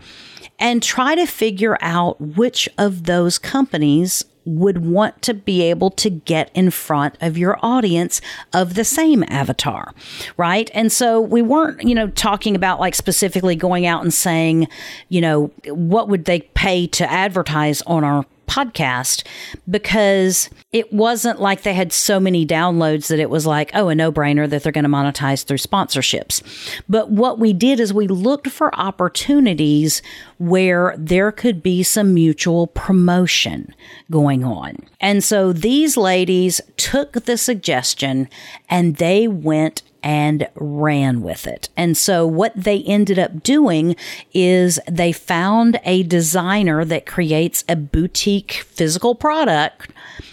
and 0.58 0.82
try 0.82 1.14
to 1.14 1.26
figure 1.26 1.78
out 1.80 2.20
which 2.20 2.68
of 2.76 3.04
those 3.04 3.38
companies 3.38 4.24
would 4.46 4.86
want 4.86 5.20
to 5.22 5.34
be 5.34 5.62
able 5.62 5.90
to 5.90 6.08
get 6.08 6.50
in 6.54 6.70
front 6.70 7.16
of 7.20 7.36
your 7.36 7.58
audience 7.62 8.20
of 8.52 8.74
the 8.74 8.84
same 8.84 9.24
avatar, 9.28 9.92
right? 10.36 10.70
And 10.72 10.90
so 10.90 11.20
we 11.20 11.42
weren't, 11.42 11.82
you 11.82 11.94
know, 11.94 12.08
talking 12.08 12.54
about 12.54 12.80
like 12.80 12.94
specifically 12.94 13.56
going 13.56 13.86
out 13.86 14.02
and 14.02 14.14
saying, 14.14 14.68
you 15.08 15.20
know, 15.20 15.50
what 15.66 16.08
would 16.08 16.24
they 16.24 16.40
pay 16.40 16.86
to 16.86 17.10
advertise 17.10 17.82
on 17.82 18.04
our 18.04 18.24
podcast 18.46 19.24
because 19.68 20.50
it 20.72 20.92
wasn't 20.92 21.40
like 21.40 21.62
they 21.62 21.74
had 21.74 21.92
so 21.92 22.18
many 22.20 22.46
downloads 22.46 23.08
that 23.08 23.18
it 23.18 23.30
was 23.30 23.46
like, 23.46 23.70
oh, 23.74 23.88
a 23.88 23.94
no 23.94 24.10
brainer 24.12 24.48
that 24.48 24.62
they're 24.62 24.72
going 24.72 24.84
to 24.84 24.90
monetize 24.90 25.44
through 25.44 25.58
sponsorships. 25.58 26.42
But 26.88 27.10
what 27.10 27.38
we 27.38 27.52
did 27.52 27.80
is 27.80 27.92
we 27.92 28.08
looked 28.08 28.48
for 28.48 28.74
opportunities 28.74 30.02
where 30.38 30.94
there 30.98 31.32
could 31.32 31.62
be 31.62 31.82
some 31.82 32.14
mutual 32.14 32.66
promotion 32.68 33.74
going 34.10 34.44
on. 34.44 34.76
And 35.00 35.22
so 35.22 35.52
these 35.52 35.96
ladies 35.96 36.60
took 36.76 37.12
the 37.24 37.36
suggestion 37.36 38.28
and 38.68 38.96
they 38.96 39.28
went 39.28 39.82
and 40.06 40.48
ran 40.54 41.20
with 41.20 41.48
it. 41.48 41.68
And 41.76 41.96
so 41.96 42.24
what 42.28 42.52
they 42.54 42.84
ended 42.84 43.18
up 43.18 43.42
doing 43.42 43.96
is 44.32 44.78
they 44.88 45.10
found 45.10 45.80
a 45.82 46.04
designer 46.04 46.84
that 46.84 47.06
creates 47.06 47.64
a 47.68 47.74
boutique 47.74 48.52
physical 48.52 49.16
product 49.16 49.90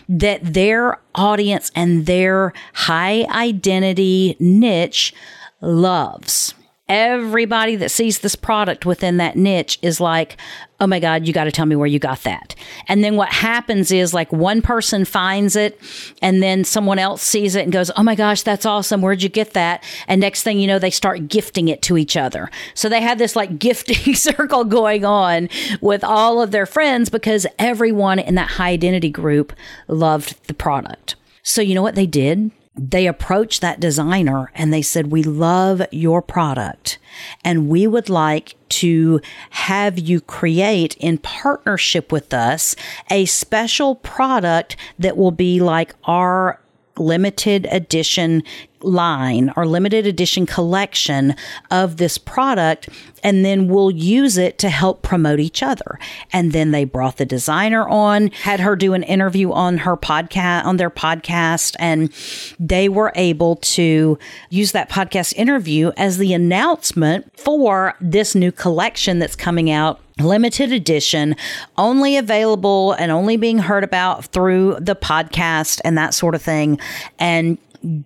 that 0.08 0.54
their 0.54 1.00
audience 1.16 1.72
and 1.76 2.06
their 2.06 2.54
high 2.74 3.26
identity 3.32 4.38
niche 4.40 5.12
loves 5.60 6.54
everybody 6.90 7.78
that 7.78 7.92
sees 7.92 8.20
this 8.20 8.36
product 8.36 8.86
within 8.86 9.18
that 9.18 9.38
niche 9.38 9.80
is 9.82 10.02
like, 10.02 10.38
oh 10.82 10.88
my 10.88 11.00
God, 11.00 11.26
you 11.26 11.34
got 11.34 11.46
to 11.46 11.52
tell 11.52 11.66
me 11.66 11.78
where 11.78 11.88
you 11.88 11.98
got 11.98 12.24
that. 12.24 12.56
And 12.90 13.04
then 13.04 13.16
what 13.16 13.30
happens 13.30 13.90
is 13.90 14.14
like 14.14 14.32
one 14.34 14.62
person 14.62 15.06
finds 15.06 15.56
it 15.56 15.80
and 16.22 16.44
then 16.44 16.66
someone 16.66 17.00
else 17.00 17.22
sees 17.22 17.56
it 17.56 17.64
and 17.64 17.72
goes, 17.72 17.90
oh 17.96 18.04
my 18.04 18.16
gosh, 18.16 18.42
that's 18.42 18.66
awesome. 18.66 19.02
Where'd 19.02 19.24
you 19.24 19.30
get 19.30 19.54
that? 19.54 19.82
And 20.08 20.20
next 20.20 20.44
thing 20.44 20.60
you 20.60 20.68
know, 20.68 20.78
they 20.78 20.90
start 20.90 21.30
gifting 21.30 21.70
it 21.70 21.82
to 21.84 21.98
each 21.98 22.18
other. 22.18 22.52
So 22.74 22.90
they 22.90 23.02
have 23.02 23.18
this 23.18 23.36
like 23.36 23.60
gifting 23.60 24.16
circle 24.16 24.66
going 24.66 25.06
on 25.06 25.48
with 25.80 26.04
all 26.04 26.42
of 26.42 26.52
their 26.52 26.66
friends 26.66 27.10
because 27.10 27.48
everyone 27.58 28.20
in 28.20 28.36
that 28.36 28.50
high 28.52 28.72
identity 28.72 29.10
group 29.10 29.54
loved 29.88 30.48
the 30.48 30.54
product. 30.54 31.16
So 31.44 31.62
you 31.62 31.76
know 31.76 31.82
what 31.82 31.96
they 31.96 32.08
did? 32.08 32.52
They 32.76 33.06
approached 33.06 33.62
that 33.62 33.80
designer 33.80 34.52
and 34.56 34.74
they 34.74 34.82
said, 34.82 35.12
We 35.12 35.24
love 35.24 35.82
your 35.92 36.22
product 36.22 36.98
and 37.44 37.70
we 37.70 37.86
would 37.86 38.10
like 38.10 38.56
to 38.70 39.22
have 39.52 40.00
you 40.00 40.20
create 40.20 40.96
in 40.98 41.20
partnership 41.20 42.12
with 42.12 42.34
us 42.34 42.76
a 43.12 43.26
special 43.26 43.96
product 43.96 44.76
that 44.98 45.16
will 45.16 45.32
be 45.32 45.60
like 45.60 45.94
our 46.06 46.60
limited 46.98 47.68
edition 47.72 48.44
line 48.82 49.52
or 49.56 49.66
limited 49.66 50.06
edition 50.06 50.46
collection 50.46 51.36
of 51.72 51.98
this 51.98 52.18
product 52.18 52.90
and 53.24 53.46
then 53.46 53.68
we'll 53.68 53.90
use 53.90 54.38
it 54.38 54.58
to 54.60 54.70
help 54.70 55.02
promote 55.02 55.40
each 55.40 55.64
other. 55.64 55.98
And 56.34 56.52
then 56.52 56.72
they 56.72 56.84
brought 56.84 57.18
the 57.18 57.26
designer 57.26 57.88
on, 57.88 58.28
had 58.32 58.60
her 58.60 58.76
do 58.76 58.94
an 58.94 59.04
interview 59.04 59.52
on 59.52 59.80
her 59.80 59.96
podcast, 59.96 60.66
on 60.66 60.78
their 60.78 60.90
podcast, 60.90 61.76
and 61.80 62.12
they 62.60 62.90
were 62.90 63.14
able 63.16 63.56
to 63.56 64.20
use 64.50 64.74
that 64.74 64.90
podcast 64.90 65.34
interview 65.36 65.92
as 65.96 66.18
the 66.18 66.34
announcement 66.34 67.32
for 67.40 67.96
this 68.02 68.36
new 68.36 68.52
collection 68.52 69.20
that's 69.20 69.38
coming 69.38 69.72
out 69.72 70.02
limited 70.20 70.72
edition, 70.72 71.36
only 71.78 72.18
available 72.18 72.94
and 72.94 73.12
only 73.12 73.38
being 73.38 73.58
heard 73.58 73.84
about 73.84 74.26
through 74.26 74.78
the 74.80 74.96
podcast 74.96 75.82
and 75.84 75.98
that 75.98 76.14
sort 76.14 76.36
of 76.36 76.42
thing. 76.42 76.80
And 77.20 77.58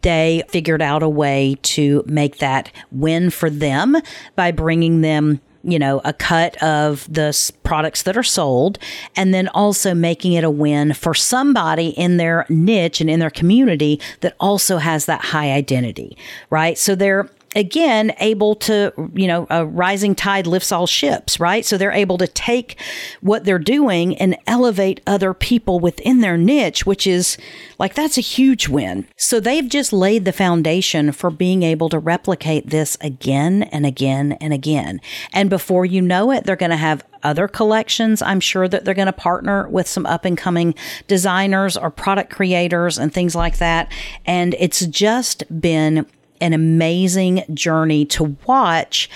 they 0.01 0.43
figured 0.49 0.81
out 0.81 1.03
a 1.03 1.09
way 1.09 1.57
to 1.61 2.03
make 2.07 2.37
that 2.37 2.71
win 2.91 3.29
for 3.29 3.49
them 3.49 3.95
by 4.35 4.51
bringing 4.51 5.01
them 5.01 5.39
you 5.63 5.77
know, 5.77 5.99
a 6.05 6.13
cut 6.13 6.55
of 6.63 7.11
the 7.13 7.51
products 7.63 8.03
that 8.03 8.15
are 8.15 8.23
sold, 8.23 8.79
and 9.17 9.33
then 9.33 9.49
also 9.49 9.93
making 9.93 10.31
it 10.31 10.45
a 10.45 10.49
win 10.49 10.93
for 10.93 11.13
somebody 11.13 11.89
in 11.89 12.15
their 12.15 12.45
niche 12.47 13.01
and 13.01 13.09
in 13.09 13.19
their 13.19 13.29
community 13.29 13.99
that 14.21 14.33
also 14.39 14.77
has 14.77 15.07
that 15.07 15.19
high 15.19 15.51
identity, 15.51 16.17
right? 16.49 16.77
So 16.77 16.95
they're 16.95 17.29
again 17.57 18.13
able 18.19 18.55
to 18.55 18.93
you 19.13 19.27
know 19.27 19.47
a 19.49 19.65
rising 19.65 20.13
tide 20.13 20.45
lifts 20.45 20.71
all 20.71 20.85
ships 20.85 21.39
right 21.39 21.65
so 21.65 21.77
they're 21.77 21.91
able 21.91 22.17
to 22.17 22.27
take 22.27 22.79
what 23.21 23.45
they're 23.45 23.57
doing 23.57 24.15
and 24.17 24.37
elevate 24.45 25.01
other 25.07 25.33
people 25.33 25.79
within 25.79 26.21
their 26.21 26.37
niche 26.37 26.85
which 26.85 27.07
is 27.07 27.37
like 27.79 27.95
that's 27.95 28.17
a 28.17 28.21
huge 28.21 28.67
win 28.67 29.07
so 29.15 29.39
they've 29.39 29.69
just 29.69 29.91
laid 29.91 30.23
the 30.23 30.31
foundation 30.31 31.11
for 31.11 31.31
being 31.31 31.63
able 31.63 31.89
to 31.89 31.97
replicate 31.97 32.69
this 32.69 32.95
again 33.01 33.63
and 33.63 33.85
again 33.85 34.33
and 34.33 34.53
again 34.53 35.01
and 35.33 35.49
before 35.49 35.85
you 35.85 36.01
know 36.01 36.31
it 36.31 36.43
they're 36.43 36.55
going 36.55 36.69
to 36.69 36.77
have 36.77 37.03
other 37.23 37.47
collections. 37.47 38.21
I'm 38.21 38.39
sure 38.39 38.67
that 38.67 38.85
they're 38.85 38.93
going 38.93 39.07
to 39.07 39.13
partner 39.13 39.67
with 39.69 39.87
some 39.87 40.05
up 40.05 40.23
and 40.23 40.37
coming 40.37 40.75
designers 41.07 41.75
or 41.75 41.89
product 41.89 42.31
creators 42.31 42.97
and 42.97 43.13
things 43.13 43.35
like 43.35 43.57
that. 43.57 43.91
And 44.25 44.55
it's 44.59 44.85
just 44.85 45.43
been 45.59 46.05
an 46.41 46.53
amazing 46.53 47.43
journey 47.53 48.05
to 48.05 48.37
watch 48.45 49.09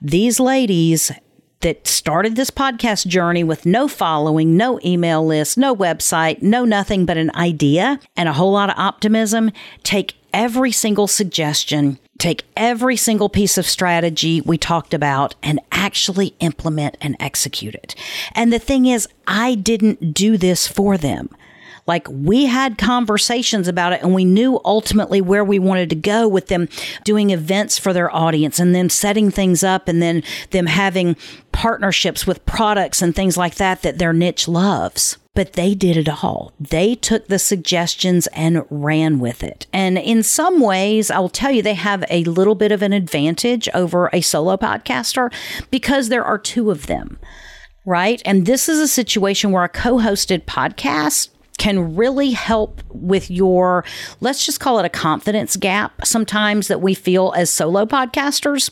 these 0.00 0.38
ladies 0.38 1.10
that 1.60 1.86
started 1.86 2.36
this 2.36 2.50
podcast 2.50 3.06
journey 3.06 3.42
with 3.42 3.66
no 3.66 3.88
following, 3.88 4.56
no 4.56 4.78
email 4.84 5.26
list, 5.26 5.58
no 5.58 5.74
website, 5.74 6.40
no 6.40 6.64
nothing 6.64 7.04
but 7.04 7.16
an 7.16 7.34
idea 7.34 7.98
and 8.16 8.28
a 8.28 8.32
whole 8.32 8.52
lot 8.52 8.70
of 8.70 8.78
optimism 8.78 9.50
take 9.82 10.14
every 10.32 10.70
single 10.70 11.06
suggestion, 11.06 11.98
take 12.18 12.44
every 12.56 12.96
single 12.96 13.28
piece 13.28 13.58
of 13.58 13.66
strategy 13.66 14.40
we 14.42 14.56
talked 14.56 14.94
about 14.94 15.34
and 15.42 15.60
actually 15.72 16.34
implement 16.40 16.96
and 17.00 17.16
execute 17.18 17.74
it. 17.74 17.94
And 18.32 18.52
the 18.52 18.58
thing 18.58 18.86
is, 18.86 19.08
I 19.26 19.54
didn't 19.54 20.14
do 20.14 20.36
this 20.36 20.68
for 20.68 20.96
them. 20.96 21.30
Like 21.88 22.06
we 22.10 22.44
had 22.44 22.76
conversations 22.76 23.66
about 23.66 23.94
it 23.94 24.02
and 24.02 24.14
we 24.14 24.26
knew 24.26 24.60
ultimately 24.64 25.22
where 25.22 25.44
we 25.44 25.58
wanted 25.58 25.88
to 25.90 25.96
go 25.96 26.28
with 26.28 26.48
them 26.48 26.68
doing 27.02 27.30
events 27.30 27.78
for 27.78 27.94
their 27.94 28.14
audience 28.14 28.60
and 28.60 28.74
then 28.74 28.90
setting 28.90 29.30
things 29.30 29.64
up 29.64 29.88
and 29.88 30.02
then 30.02 30.22
them 30.50 30.66
having 30.66 31.16
partnerships 31.50 32.26
with 32.26 32.44
products 32.44 33.00
and 33.00 33.16
things 33.16 33.38
like 33.38 33.54
that 33.54 33.80
that 33.82 33.98
their 33.98 34.12
niche 34.12 34.46
loves 34.46 35.16
but 35.34 35.52
they 35.52 35.72
did 35.72 35.96
it 35.96 36.08
all. 36.24 36.52
They 36.58 36.96
took 36.96 37.28
the 37.28 37.38
suggestions 37.38 38.26
and 38.32 38.64
ran 38.70 39.20
with 39.20 39.44
it. 39.44 39.68
And 39.72 39.96
in 39.96 40.24
some 40.24 40.58
ways, 40.58 41.12
I'll 41.12 41.28
tell 41.28 41.52
you, 41.52 41.62
they 41.62 41.74
have 41.74 42.04
a 42.10 42.24
little 42.24 42.56
bit 42.56 42.72
of 42.72 42.82
an 42.82 42.92
advantage 42.92 43.68
over 43.72 44.10
a 44.12 44.20
solo 44.20 44.56
podcaster 44.56 45.32
because 45.70 46.08
there 46.08 46.24
are 46.24 46.38
two 46.38 46.72
of 46.72 46.88
them, 46.88 47.20
right? 47.86 48.20
And 48.24 48.46
this 48.46 48.68
is 48.68 48.80
a 48.80 48.88
situation 48.88 49.52
where 49.52 49.62
a 49.62 49.68
co 49.68 49.98
hosted 49.98 50.44
podcast 50.44 51.28
can 51.58 51.96
really 51.96 52.30
help 52.30 52.80
with 52.88 53.30
your, 53.30 53.84
let's 54.20 54.46
just 54.46 54.60
call 54.60 54.78
it 54.78 54.84
a 54.84 54.88
confidence 54.88 55.56
gap 55.56 56.06
sometimes 56.06 56.68
that 56.68 56.80
we 56.80 56.94
feel 56.94 57.32
as 57.36 57.50
solo 57.50 57.84
podcasters 57.84 58.70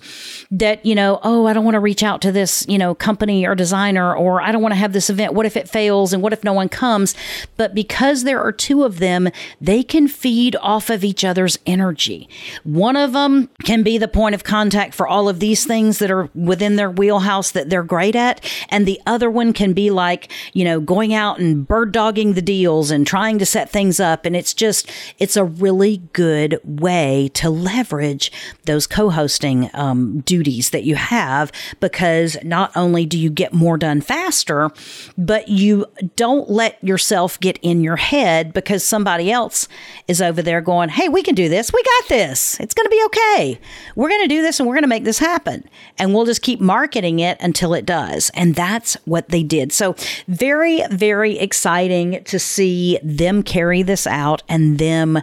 that, 0.51 0.85
you 0.87 0.95
know, 0.95 1.19
oh, 1.25 1.47
I 1.47 1.53
don't 1.53 1.65
want 1.65 1.75
to 1.75 1.81
reach 1.81 2.05
out 2.05 2.23
to 2.23 2.33
this, 2.33 2.65
you 2.69 2.79
know, 2.79 2.95
company 2.95 3.45
or 3.45 3.55
designer, 3.55 4.15
or 4.15 4.41
I 4.41 4.53
don't 4.53 4.63
want 4.63 4.73
to 4.73 4.79
have 4.79 4.93
this 4.93 5.11
event. 5.11 5.35
What 5.35 5.47
if 5.47 5.57
it 5.57 5.69
fails? 5.69 6.13
And 6.13 6.23
what 6.23 6.33
if 6.33 6.45
no 6.45 6.53
one 6.53 6.69
comes? 6.69 7.15
But 7.57 7.75
because 7.75 8.23
there 8.23 8.41
are 8.41 8.53
two 8.53 8.85
of 8.85 8.99
them, 9.01 9.29
they 9.61 9.83
can 9.83 10.07
feed 10.07 10.55
off 10.63 10.89
of 10.89 11.03
each 11.03 11.25
other's 11.25 11.59
energy. 11.67 12.29
One 12.63 12.97
of 12.97 13.13
them 13.13 13.49
can 13.65 13.83
be 13.83 13.99
the 13.99 14.09
point 14.09 14.37
of 14.37 14.45
contact 14.45 14.95
for 14.95 15.09
all 15.09 15.29
of 15.29 15.41
these 15.41 15.67
things 15.67 15.99
that 15.99 16.11
are 16.11 16.31
within 16.35 16.77
their 16.77 16.91
wheelhouse 16.91 17.51
that 17.51 17.69
they're 17.69 17.83
great 17.83 18.15
at. 18.15 18.45
And 18.69 18.87
the 18.87 19.01
other 19.07 19.29
one 19.29 19.53
can 19.53 19.73
be 19.73 19.91
like, 19.91 20.31
you 20.53 20.65
know, 20.65 20.79
going 20.81 21.13
out 21.15 21.41
and 21.41 21.67
bird 21.67 21.91
dogging 21.91 22.35
the 22.35 22.43
deal 22.43 22.76
deals 22.77 22.91
and 22.91 23.07
trying 23.07 23.39
to 23.39 23.47
set 23.47 23.71
things 23.71 24.01
up. 24.01 24.27
And 24.27 24.37
it's 24.37 24.55
just, 24.55 24.91
it's 25.19 25.37
a 25.37 25.45
really 25.45 25.99
good 26.13 26.61
way 26.65 27.31
to 27.35 27.51
leverage 27.51 28.31
those 28.65 28.87
co 28.87 29.11
hosting 29.11 29.71
um, 29.75 30.21
duties 30.21 30.71
that 30.71 30.85
you 30.85 30.97
have 30.97 31.53
because 31.81 32.37
not 32.43 32.77
only 32.77 33.07
do 33.07 33.19
you 33.19 33.31
get 33.31 33.53
more 33.53 33.79
done 33.79 34.01
faster, 34.01 34.71
but 35.17 35.49
you 35.49 35.87
don't 36.17 36.51
let 36.51 36.83
yourself 36.83 37.39
get 37.41 37.59
in 37.63 37.83
your 37.83 37.97
head 37.97 38.53
because 38.53 38.85
somebody 38.85 39.31
else 39.31 39.69
is 40.09 40.21
over 40.21 40.43
there 40.43 40.61
going, 40.61 40.89
Hey, 40.89 41.09
we 41.09 41.23
can 41.23 41.35
do 41.35 41.49
this. 41.49 41.73
We 41.73 41.83
got 41.83 42.09
this. 42.09 42.59
It's 42.61 42.75
going 42.75 42.87
to 42.87 42.91
be 42.91 43.05
okay. 43.07 43.61
We're 43.95 44.09
going 44.09 44.23
to 44.23 44.35
do 44.35 44.43
this 44.43 44.61
and 44.61 44.69
we're 44.69 44.75
going 44.75 44.83
to 44.83 44.89
make 44.89 45.05
this 45.05 45.19
happen. 45.19 45.69
And 45.99 46.15
we'll 46.15 46.27
just 46.27 46.43
keep 46.43 46.61
marketing 46.61 47.21
it 47.21 47.39
until 47.41 47.75
it 47.75 47.87
does. 47.87 48.31
And 48.35 48.55
that's 48.55 48.95
what 49.05 49.29
they 49.29 49.43
did. 49.43 49.73
So, 49.73 49.95
very, 50.29 50.83
very 50.91 51.39
exciting 51.39 52.23
to 52.25 52.39
see 52.39 52.66
see 52.67 52.99
them 53.03 53.43
carry 53.43 53.83
this 53.83 54.07
out 54.07 54.43
and 54.49 54.79
them 54.79 55.21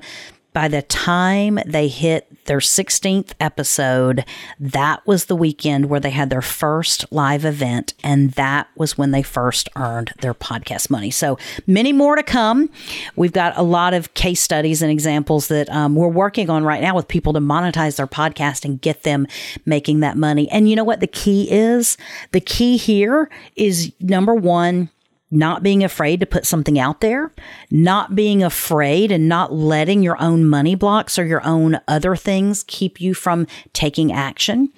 by 0.53 0.67
the 0.67 0.83
time 0.83 1.57
they 1.65 1.87
hit 1.87 2.27
their 2.45 2.59
16th 2.59 3.31
episode, 3.39 4.23
that 4.59 5.05
was 5.07 5.25
the 5.25 5.35
weekend 5.35 5.87
where 5.87 5.99
they 5.99 6.11
had 6.11 6.29
their 6.29 6.43
first 6.43 7.11
live 7.11 7.43
event, 7.43 7.95
and 8.03 8.33
that 8.33 8.67
was 8.75 8.95
when 8.95 9.09
they 9.09 9.23
first 9.23 9.67
earned 9.75 10.11
their 10.21 10.35
podcast 10.35 10.91
money. 10.91 11.09
So, 11.09 11.39
many 11.65 11.91
more 11.91 12.15
to 12.15 12.21
come. 12.21 12.69
We've 13.15 13.33
got 13.33 13.57
a 13.57 13.63
lot 13.63 13.95
of 13.95 14.13
case 14.13 14.41
studies 14.41 14.83
and 14.83 14.91
examples 14.91 15.47
that 15.47 15.67
um, 15.71 15.95
we're 15.95 16.07
working 16.07 16.51
on 16.51 16.63
right 16.63 16.83
now 16.83 16.93
with 16.93 17.07
people 17.07 17.33
to 17.33 17.39
monetize 17.39 17.95
their 17.95 18.05
podcast 18.05 18.63
and 18.63 18.79
get 18.79 19.01
them 19.01 19.25
making 19.65 20.01
that 20.01 20.17
money. 20.17 20.47
And 20.51 20.69
you 20.69 20.75
know 20.75 20.83
what 20.83 20.99
the 20.99 21.07
key 21.07 21.49
is? 21.49 21.97
The 22.31 22.41
key 22.41 22.77
here 22.77 23.27
is 23.55 23.91
number 23.99 24.35
one, 24.35 24.91
not 25.33 25.63
being 25.63 25.83
afraid 25.83 26.19
to 26.19 26.25
put 26.25 26.45
something 26.45 26.79
out 26.79 27.01
there, 27.01 27.33
not 27.71 28.15
being 28.15 28.43
afraid 28.43 29.11
and 29.11 29.27
not 29.27 29.53
letting 29.53 30.03
your 30.03 30.21
own 30.21 30.45
money 30.45 30.75
blocks 30.75 31.17
or 31.17 31.25
your 31.25 31.45
own 31.45 31.79
other 31.87 32.15
things 32.15 32.63
keep 32.67 33.01
you 33.01 33.13
from 33.13 33.47
taking 33.73 34.11
action. 34.11 34.71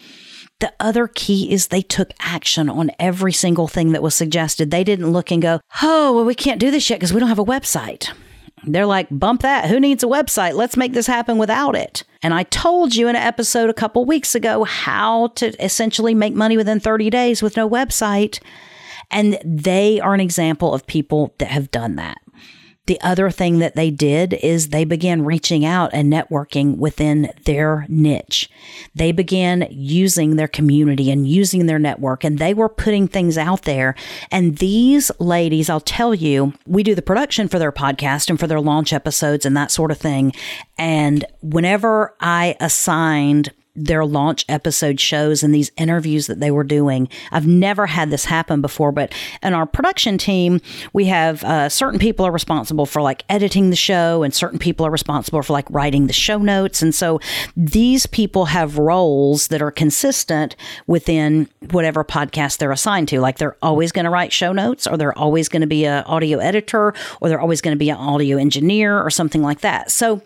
The 0.59 0.73
other 0.79 1.07
key 1.07 1.51
is 1.51 1.67
they 1.67 1.81
took 1.81 2.11
action 2.19 2.69
on 2.69 2.91
every 2.97 3.33
single 3.33 3.67
thing 3.67 3.91
that 3.91 4.01
was 4.01 4.15
suggested. 4.15 4.71
They 4.71 4.85
didn't 4.85 5.11
look 5.11 5.29
and 5.31 5.41
go, 5.41 5.59
oh, 5.83 6.13
well, 6.13 6.25
we 6.25 6.35
can't 6.35 6.61
do 6.61 6.71
this 6.71 6.89
yet 6.89 6.97
because 6.97 7.13
we 7.13 7.19
don't 7.19 7.29
have 7.29 7.39
a 7.39 7.45
website. 7.45 8.11
They're 8.63 8.85
like, 8.85 9.07
bump 9.11 9.41
that. 9.41 9.69
Who 9.69 9.79
needs 9.79 10.03
a 10.03 10.07
website? 10.07 10.53
Let's 10.53 10.77
make 10.77 10.93
this 10.93 11.07
happen 11.07 11.37
without 11.37 11.75
it. 11.75 12.03
And 12.23 12.33
I 12.33 12.43
told 12.43 12.95
you 12.95 13.07
in 13.07 13.15
an 13.15 13.21
episode 13.21 13.69
a 13.69 13.73
couple 13.73 14.05
weeks 14.05 14.33
ago 14.33 14.63
how 14.63 15.27
to 15.35 15.63
essentially 15.63 16.15
make 16.15 16.33
money 16.33 16.57
within 16.57 16.79
30 16.79 17.09
days 17.09 17.43
with 17.43 17.57
no 17.57 17.69
website. 17.69 18.39
And 19.15 19.39
they 19.45 20.01
are 20.01 20.13
an 20.13 20.19
example 20.19 20.73
of 20.73 20.85
people 20.85 21.33
that 21.37 21.47
have 21.47 21.71
done 21.71 21.95
that. 21.95 22.17
The 22.87 22.99
other 23.01 23.31
thing 23.31 23.59
that 23.59 23.75
they 23.75 23.89
did 23.89 24.33
is 24.33 24.69
they 24.69 24.83
began 24.83 25.25
reaching 25.25 25.65
out 25.65 25.89
and 25.93 26.11
networking 26.11 26.77
within 26.77 27.31
their 27.45 27.85
niche. 27.89 28.49
They 28.93 29.11
began 29.11 29.67
using 29.71 30.35
their 30.35 30.49
community 30.49 31.09
and 31.09 31.27
using 31.27 31.65
their 31.65 31.79
network 31.79 32.23
and 32.23 32.37
they 32.37 32.53
were 32.53 32.69
putting 32.69 33.07
things 33.07 33.37
out 33.37 33.63
there. 33.63 33.95
And 34.31 34.57
these 34.57 35.09
ladies, 35.17 35.69
I'll 35.69 35.79
tell 35.79 36.13
you, 36.13 36.53
we 36.67 36.83
do 36.83 36.93
the 36.93 37.01
production 37.01 37.47
for 37.47 37.57
their 37.57 37.71
podcast 37.71 38.29
and 38.29 38.39
for 38.39 38.47
their 38.47 38.61
launch 38.61 38.93
episodes 38.93 39.45
and 39.45 39.57
that 39.57 39.71
sort 39.71 39.91
of 39.91 39.97
thing. 39.97 40.33
And 40.77 41.25
whenever 41.41 42.15
I 42.19 42.55
assigned 42.59 43.51
their 43.75 44.05
launch 44.05 44.45
episode 44.47 44.99
shows 44.99 45.43
and 45.43 45.53
these 45.53 45.71
interviews 45.77 46.27
that 46.27 46.39
they 46.39 46.51
were 46.51 46.63
doing. 46.63 47.09
I've 47.31 47.47
never 47.47 47.87
had 47.87 48.09
this 48.09 48.25
happen 48.25 48.61
before, 48.61 48.91
but 48.91 49.13
in 49.43 49.53
our 49.53 49.65
production 49.65 50.17
team, 50.17 50.61
we 50.93 51.05
have 51.05 51.43
uh, 51.43 51.69
certain 51.69 51.99
people 51.99 52.25
are 52.25 52.31
responsible 52.31 52.85
for 52.85 53.01
like 53.01 53.23
editing 53.29 53.69
the 53.69 53.75
show, 53.75 54.23
and 54.23 54.33
certain 54.33 54.59
people 54.59 54.85
are 54.85 54.91
responsible 54.91 55.41
for 55.41 55.53
like 55.53 55.69
writing 55.69 56.07
the 56.07 56.13
show 56.13 56.37
notes. 56.37 56.81
And 56.81 56.95
so 56.95 57.19
these 57.57 58.05
people 58.05 58.45
have 58.45 58.77
roles 58.77 59.49
that 59.49 59.61
are 59.61 59.71
consistent 59.71 60.55
within 60.87 61.49
whatever 61.71 62.03
podcast 62.03 62.57
they're 62.57 62.71
assigned 62.71 63.07
to. 63.09 63.19
Like 63.19 63.37
they're 63.37 63.57
always 63.61 63.91
going 63.91 64.05
to 64.05 64.11
write 64.11 64.31
show 64.31 64.53
notes, 64.53 64.87
or 64.87 64.97
they're 64.97 65.17
always 65.17 65.49
going 65.49 65.61
to 65.61 65.67
be 65.67 65.85
an 65.85 66.03
audio 66.05 66.39
editor, 66.39 66.93
or 67.19 67.29
they're 67.29 67.41
always 67.41 67.61
going 67.61 67.75
to 67.75 67.79
be 67.79 67.89
an 67.89 67.97
audio 67.97 68.37
engineer, 68.37 69.01
or 69.01 69.09
something 69.09 69.41
like 69.41 69.61
that. 69.61 69.91
So 69.91 70.21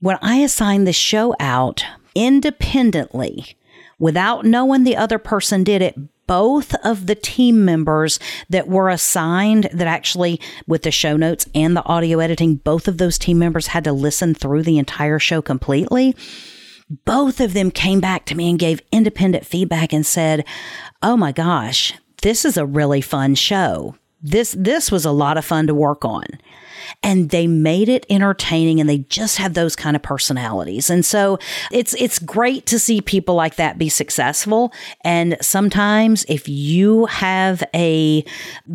when 0.00 0.18
I 0.20 0.36
assign 0.36 0.84
the 0.84 0.92
show 0.92 1.34
out, 1.40 1.84
independently 2.14 3.56
without 3.98 4.44
knowing 4.44 4.84
the 4.84 4.96
other 4.96 5.18
person 5.18 5.64
did 5.64 5.82
it 5.82 5.96
both 6.26 6.74
of 6.84 7.06
the 7.06 7.14
team 7.14 7.64
members 7.64 8.18
that 8.48 8.68
were 8.68 8.88
assigned 8.88 9.68
that 9.72 9.86
actually 9.86 10.40
with 10.66 10.82
the 10.82 10.90
show 10.90 11.16
notes 11.16 11.46
and 11.54 11.76
the 11.76 11.84
audio 11.84 12.18
editing 12.18 12.56
both 12.56 12.88
of 12.88 12.98
those 12.98 13.18
team 13.18 13.38
members 13.38 13.68
had 13.68 13.84
to 13.84 13.92
listen 13.92 14.34
through 14.34 14.62
the 14.62 14.78
entire 14.78 15.18
show 15.18 15.42
completely. 15.42 16.16
Both 17.04 17.40
of 17.40 17.52
them 17.54 17.70
came 17.70 18.00
back 18.00 18.24
to 18.26 18.34
me 18.34 18.50
and 18.50 18.58
gave 18.58 18.80
independent 18.92 19.46
feedback 19.46 19.92
and 19.92 20.04
said 20.06 20.44
oh 21.02 21.16
my 21.16 21.32
gosh 21.32 21.94
this 22.22 22.44
is 22.44 22.56
a 22.56 22.66
really 22.66 23.00
fun 23.00 23.34
show 23.34 23.96
this 24.24 24.56
this 24.58 24.90
was 24.90 25.04
a 25.04 25.12
lot 25.12 25.36
of 25.36 25.44
fun 25.44 25.66
to 25.68 25.74
work 25.74 26.04
on 26.04 26.24
and 27.02 27.30
they 27.30 27.46
made 27.46 27.88
it 27.88 28.06
entertaining 28.08 28.80
and 28.80 28.88
they 28.88 28.98
just 28.98 29.36
have 29.36 29.54
those 29.54 29.76
kind 29.76 29.94
of 29.94 30.02
personalities. 30.02 30.90
And 30.90 31.04
so 31.04 31.38
it's 31.70 31.94
it's 31.94 32.18
great 32.18 32.66
to 32.66 32.78
see 32.78 33.00
people 33.00 33.34
like 33.34 33.56
that 33.56 33.78
be 33.78 33.88
successful 33.88 34.72
and 35.02 35.36
sometimes 35.40 36.24
if 36.28 36.48
you 36.48 37.06
have 37.06 37.62
a 37.74 38.24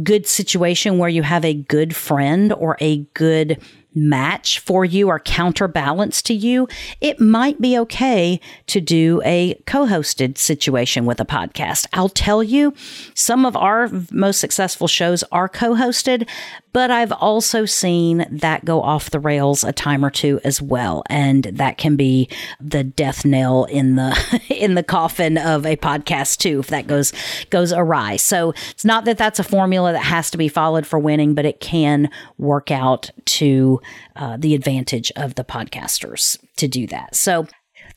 good 0.04 0.28
situation 0.28 1.00
where 1.00 1.10
you 1.10 1.24
have 1.24 1.44
a 1.44 1.56
good 1.56 1.96
friend 1.96 2.54
or 2.54 2.78
a 2.80 3.00
good 3.16 3.60
match 3.96 4.60
for 4.60 4.86
you 4.86 5.10
or 5.10 5.20
counterbalance 5.20 6.22
to 6.24 6.34
you, 6.34 6.68
it 7.02 7.20
might 7.20 7.60
be 7.60 7.78
okay 7.80 8.40
to 8.68 8.82
do 8.82 9.22
a 9.26 9.56
co 9.66 9.86
hosted 9.86 10.38
situation 10.38 11.06
with 11.06 11.20
a 11.20 11.26
podcast. 11.26 11.88
I'll 11.94 12.10
tell 12.10 12.44
you, 12.44 12.74
some 13.14 13.46
of 13.46 13.56
our 13.56 13.90
most 14.12 14.40
successful 14.40 14.88
shows 14.88 15.24
are 15.32 15.50
co 15.50 15.74
hosted, 15.74 16.28
but 16.74 16.92
I've 16.92 17.12
also 17.12 17.66
seen 17.66 18.26
that 18.30 18.66
go 18.66 18.82
off 18.82 19.10
the 19.10 19.20
rails 19.20 19.64
a 19.64 19.72
time 19.72 20.04
or 20.06 20.10
two 20.10 20.40
as 20.44 20.62
well. 20.62 21.04
And 21.10 21.44
that 21.44 21.78
can 21.78 21.96
be 21.96 22.30
the 22.60 22.84
death 22.84 23.26
knell 23.26 23.66
in 23.66 23.96
the, 23.96 24.42
in 24.50 24.76
the 24.76 24.84
coffin 24.84 25.38
of 25.38 25.66
a 25.66 25.76
podcast 25.78 26.38
too, 26.38 26.60
if 26.60 26.68
that 26.68 26.88
goes, 26.88 27.12
goes 27.50 27.74
awry. 27.74 28.18
So 28.18 28.54
it's 28.72 28.86
not 28.86 29.06
that 29.06 29.18
that's 29.18 29.40
a 29.40 29.44
formula 29.44 29.94
that 29.94 30.04
has 30.04 30.30
to 30.32 30.38
be 30.38 30.48
followed 30.48 30.86
for 30.86 31.00
winning, 31.00 31.34
but 31.34 31.46
it 31.46 31.60
can 31.60 32.10
work 32.38 32.72
out 32.72 33.10
to 33.26 33.82
uh, 34.16 34.38
the 34.38 34.56
advantage 34.56 35.12
of 35.16 35.36
the 35.36 35.44
podcasters 35.44 36.38
to 36.58 36.68
do 36.68 36.86
that. 36.88 37.16
So 37.16 37.48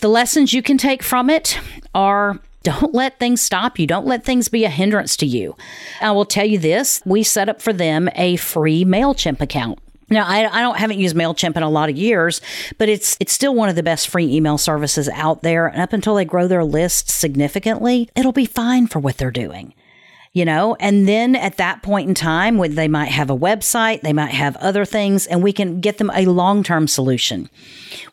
the 0.00 0.08
lessons 0.08 0.52
you 0.52 0.62
can 0.62 0.78
take 0.78 1.02
from 1.02 1.30
it 1.30 1.58
are 1.94 2.40
don't 2.62 2.94
let 2.94 3.18
things 3.18 3.40
stop 3.40 3.78
you. 3.78 3.86
Don't 3.86 4.06
let 4.06 4.24
things 4.24 4.48
be 4.48 4.64
a 4.64 4.70
hindrance 4.70 5.16
to 5.18 5.26
you. 5.26 5.56
I 6.00 6.12
will 6.12 6.24
tell 6.24 6.46
you 6.46 6.58
this 6.58 7.02
we 7.04 7.22
set 7.22 7.48
up 7.48 7.60
for 7.60 7.72
them 7.72 8.08
a 8.14 8.36
free 8.36 8.84
MailChimp 8.84 9.40
account. 9.40 9.78
Now, 10.10 10.26
I, 10.26 10.46
I 10.46 10.60
don't 10.60 10.76
haven't 10.76 10.98
used 10.98 11.16
Mailchimp 11.16 11.56
in 11.56 11.62
a 11.62 11.70
lot 11.70 11.88
of 11.88 11.96
years, 11.96 12.40
but 12.76 12.88
it's 12.88 13.16
it's 13.18 13.32
still 13.32 13.54
one 13.54 13.68
of 13.68 13.76
the 13.76 13.82
best 13.82 14.08
free 14.08 14.30
email 14.30 14.58
services 14.58 15.08
out 15.08 15.42
there. 15.42 15.66
And 15.66 15.80
up 15.80 15.92
until 15.92 16.14
they 16.14 16.24
grow 16.24 16.46
their 16.46 16.64
list 16.64 17.10
significantly, 17.10 18.10
it'll 18.14 18.32
be 18.32 18.44
fine 18.44 18.86
for 18.86 18.98
what 18.98 19.16
they're 19.16 19.30
doing 19.30 19.74
you 20.32 20.44
know 20.44 20.76
and 20.80 21.06
then 21.06 21.36
at 21.36 21.56
that 21.58 21.82
point 21.82 22.08
in 22.08 22.14
time 22.14 22.56
when 22.56 22.74
they 22.74 22.88
might 22.88 23.10
have 23.10 23.30
a 23.30 23.36
website 23.36 24.00
they 24.00 24.12
might 24.12 24.32
have 24.32 24.56
other 24.56 24.84
things 24.84 25.26
and 25.26 25.42
we 25.42 25.52
can 25.52 25.80
get 25.80 25.98
them 25.98 26.10
a 26.14 26.26
long-term 26.26 26.88
solution 26.88 27.48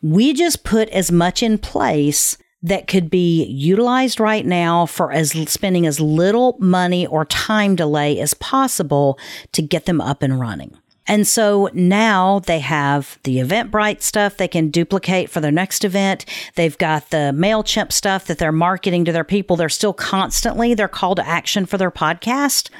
we 0.02 0.32
just 0.32 0.62
put 0.64 0.88
as 0.90 1.10
much 1.10 1.42
in 1.42 1.56
place 1.58 2.36
that 2.62 2.86
could 2.86 3.10
be 3.10 3.44
utilized 3.44 4.20
right 4.20 4.44
now 4.44 4.86
for 4.86 5.12
as 5.12 5.30
spending 5.50 5.86
as 5.86 6.00
little 6.00 6.56
money 6.60 7.06
or 7.06 7.24
time 7.24 7.74
delay 7.74 8.20
as 8.20 8.34
possible 8.34 9.18
to 9.52 9.62
get 9.62 9.86
them 9.86 10.00
up 10.00 10.22
and 10.22 10.38
running. 10.38 10.76
And 11.06 11.26
so 11.26 11.70
now 11.72 12.38
they 12.40 12.60
have 12.60 13.18
the 13.24 13.38
Eventbrite 13.38 14.02
stuff 14.02 14.36
they 14.36 14.46
can 14.46 14.70
duplicate 14.70 15.28
for 15.28 15.40
their 15.40 15.50
next 15.50 15.84
event. 15.84 16.24
They've 16.54 16.78
got 16.78 17.10
the 17.10 17.32
MailChimp 17.34 17.90
stuff 17.90 18.26
that 18.26 18.38
they're 18.38 18.52
marketing 18.52 19.06
to 19.06 19.12
their 19.12 19.24
people. 19.24 19.56
They're 19.56 19.68
still 19.68 19.92
constantly, 19.92 20.72
their 20.74 20.86
call 20.86 21.16
to 21.16 21.26
action 21.26 21.66
for 21.66 21.78
their 21.78 21.90
podcast 21.90 22.70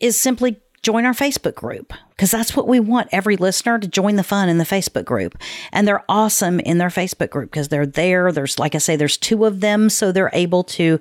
is 0.00 0.20
simply 0.20 0.60
join 0.82 1.04
our 1.04 1.12
Facebook 1.12 1.54
group 1.54 1.92
because 2.10 2.30
that's 2.30 2.56
what 2.56 2.68
we 2.68 2.80
want 2.80 3.08
every 3.12 3.36
listener 3.36 3.78
to 3.78 3.88
join 3.88 4.16
the 4.16 4.22
fun 4.22 4.48
in 4.48 4.58
the 4.58 4.64
Facebook 4.64 5.04
group. 5.04 5.36
And 5.72 5.86
they're 5.86 6.04
awesome 6.08 6.60
in 6.60 6.78
their 6.78 6.88
Facebook 6.88 7.30
group 7.30 7.50
because 7.50 7.68
they're 7.68 7.86
there. 7.86 8.32
There's, 8.32 8.58
like 8.58 8.74
I 8.74 8.78
say, 8.78 8.96
there's 8.96 9.16
two 9.16 9.44
of 9.44 9.60
them. 9.60 9.90
So 9.90 10.12
they're 10.12 10.30
able 10.32 10.64
to, 10.64 10.98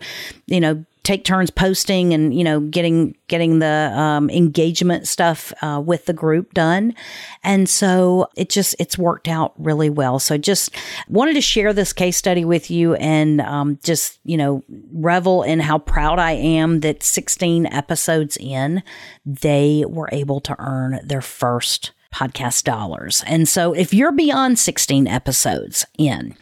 you 0.48 0.60
know, 0.60 0.84
take 1.08 1.24
turns 1.24 1.50
posting 1.50 2.14
and 2.14 2.38
you 2.38 2.44
know 2.44 2.60
getting 2.60 3.16
getting 3.28 3.60
the 3.60 3.92
um, 3.96 4.30
engagement 4.30 5.08
stuff 5.08 5.54
uh, 5.62 5.82
with 5.84 6.06
the 6.06 6.14
group 6.14 6.54
done. 6.54 6.94
And 7.44 7.70
so 7.70 8.28
it 8.36 8.50
just 8.50 8.76
it's 8.78 8.98
worked 8.98 9.30
out 9.30 9.54
really 9.58 9.90
well. 9.90 10.20
So 10.20 10.38
just 10.38 10.76
wanted 11.08 11.36
to 11.36 11.42
share 11.42 11.72
this 11.72 11.94
case 11.94 12.18
study 12.18 12.44
with 12.44 12.70
you 12.70 12.96
and 12.96 13.40
um, 13.40 13.80
just 13.84 14.20
you 14.26 14.36
know 14.36 14.64
revel 14.92 15.44
in 15.44 15.62
how 15.62 15.78
proud 15.78 16.20
i 16.20 16.32
am 16.32 16.82
that 16.82 17.04
16 17.04 17.68
episodes 17.68 18.38
in 18.38 18.84
they 19.26 19.86
were 19.88 20.10
able 20.12 20.42
to 20.42 20.56
earn 20.60 21.00
their 21.04 21.22
first 21.22 21.92
podcast 22.14 22.64
dollars. 22.64 23.24
And 23.28 23.48
so 23.48 23.74
if 23.74 23.94
you're 23.94 24.12
beyond 24.12 24.60
16 24.60 25.08
episodes 25.08 25.86
in 25.98 26.36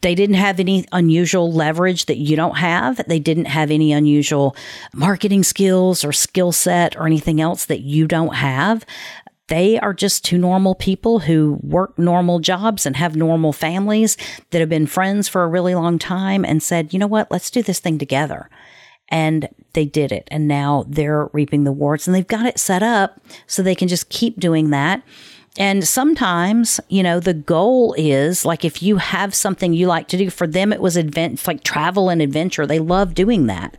they 0.00 0.14
didn't 0.14 0.36
have 0.36 0.60
any 0.60 0.84
unusual 0.92 1.52
leverage 1.52 2.06
that 2.06 2.18
you 2.18 2.36
don't 2.36 2.56
have. 2.56 3.00
They 3.08 3.18
didn't 3.18 3.46
have 3.46 3.70
any 3.70 3.92
unusual 3.92 4.54
marketing 4.94 5.42
skills 5.42 6.04
or 6.04 6.12
skill 6.12 6.52
set 6.52 6.96
or 6.96 7.06
anything 7.06 7.40
else 7.40 7.64
that 7.64 7.80
you 7.80 8.06
don't 8.06 8.34
have. 8.34 8.86
They 9.48 9.78
are 9.80 9.94
just 9.94 10.24
two 10.24 10.38
normal 10.38 10.74
people 10.74 11.20
who 11.20 11.58
work 11.62 11.98
normal 11.98 12.38
jobs 12.38 12.84
and 12.86 12.96
have 12.96 13.16
normal 13.16 13.52
families 13.52 14.16
that 14.50 14.60
have 14.60 14.68
been 14.68 14.86
friends 14.86 15.26
for 15.26 15.42
a 15.42 15.48
really 15.48 15.74
long 15.74 15.98
time 15.98 16.44
and 16.44 16.62
said, 16.62 16.92
you 16.92 16.98
know 16.98 17.06
what, 17.06 17.30
let's 17.30 17.50
do 17.50 17.62
this 17.62 17.80
thing 17.80 17.98
together. 17.98 18.50
And 19.08 19.48
they 19.72 19.86
did 19.86 20.12
it. 20.12 20.28
And 20.30 20.46
now 20.46 20.84
they're 20.86 21.28
reaping 21.32 21.64
the 21.64 21.70
rewards 21.70 22.06
and 22.06 22.14
they've 22.14 22.26
got 22.26 22.44
it 22.44 22.58
set 22.58 22.82
up 22.82 23.20
so 23.46 23.62
they 23.62 23.74
can 23.74 23.88
just 23.88 24.10
keep 24.10 24.38
doing 24.38 24.70
that 24.70 25.02
and 25.58 25.86
sometimes, 25.86 26.78
you 26.88 27.02
know, 27.02 27.18
the 27.18 27.34
goal 27.34 27.92
is 27.98 28.44
like 28.44 28.64
if 28.64 28.80
you 28.80 28.98
have 28.98 29.34
something 29.34 29.74
you 29.74 29.88
like 29.88 30.06
to 30.08 30.16
do, 30.16 30.30
for 30.30 30.46
them, 30.46 30.72
it 30.72 30.80
was 30.80 30.96
advent, 30.96 31.44
like 31.48 31.64
travel 31.64 32.08
and 32.08 32.22
adventure. 32.22 32.64
They 32.64 32.78
love 32.78 33.12
doing 33.12 33.48
that. 33.48 33.76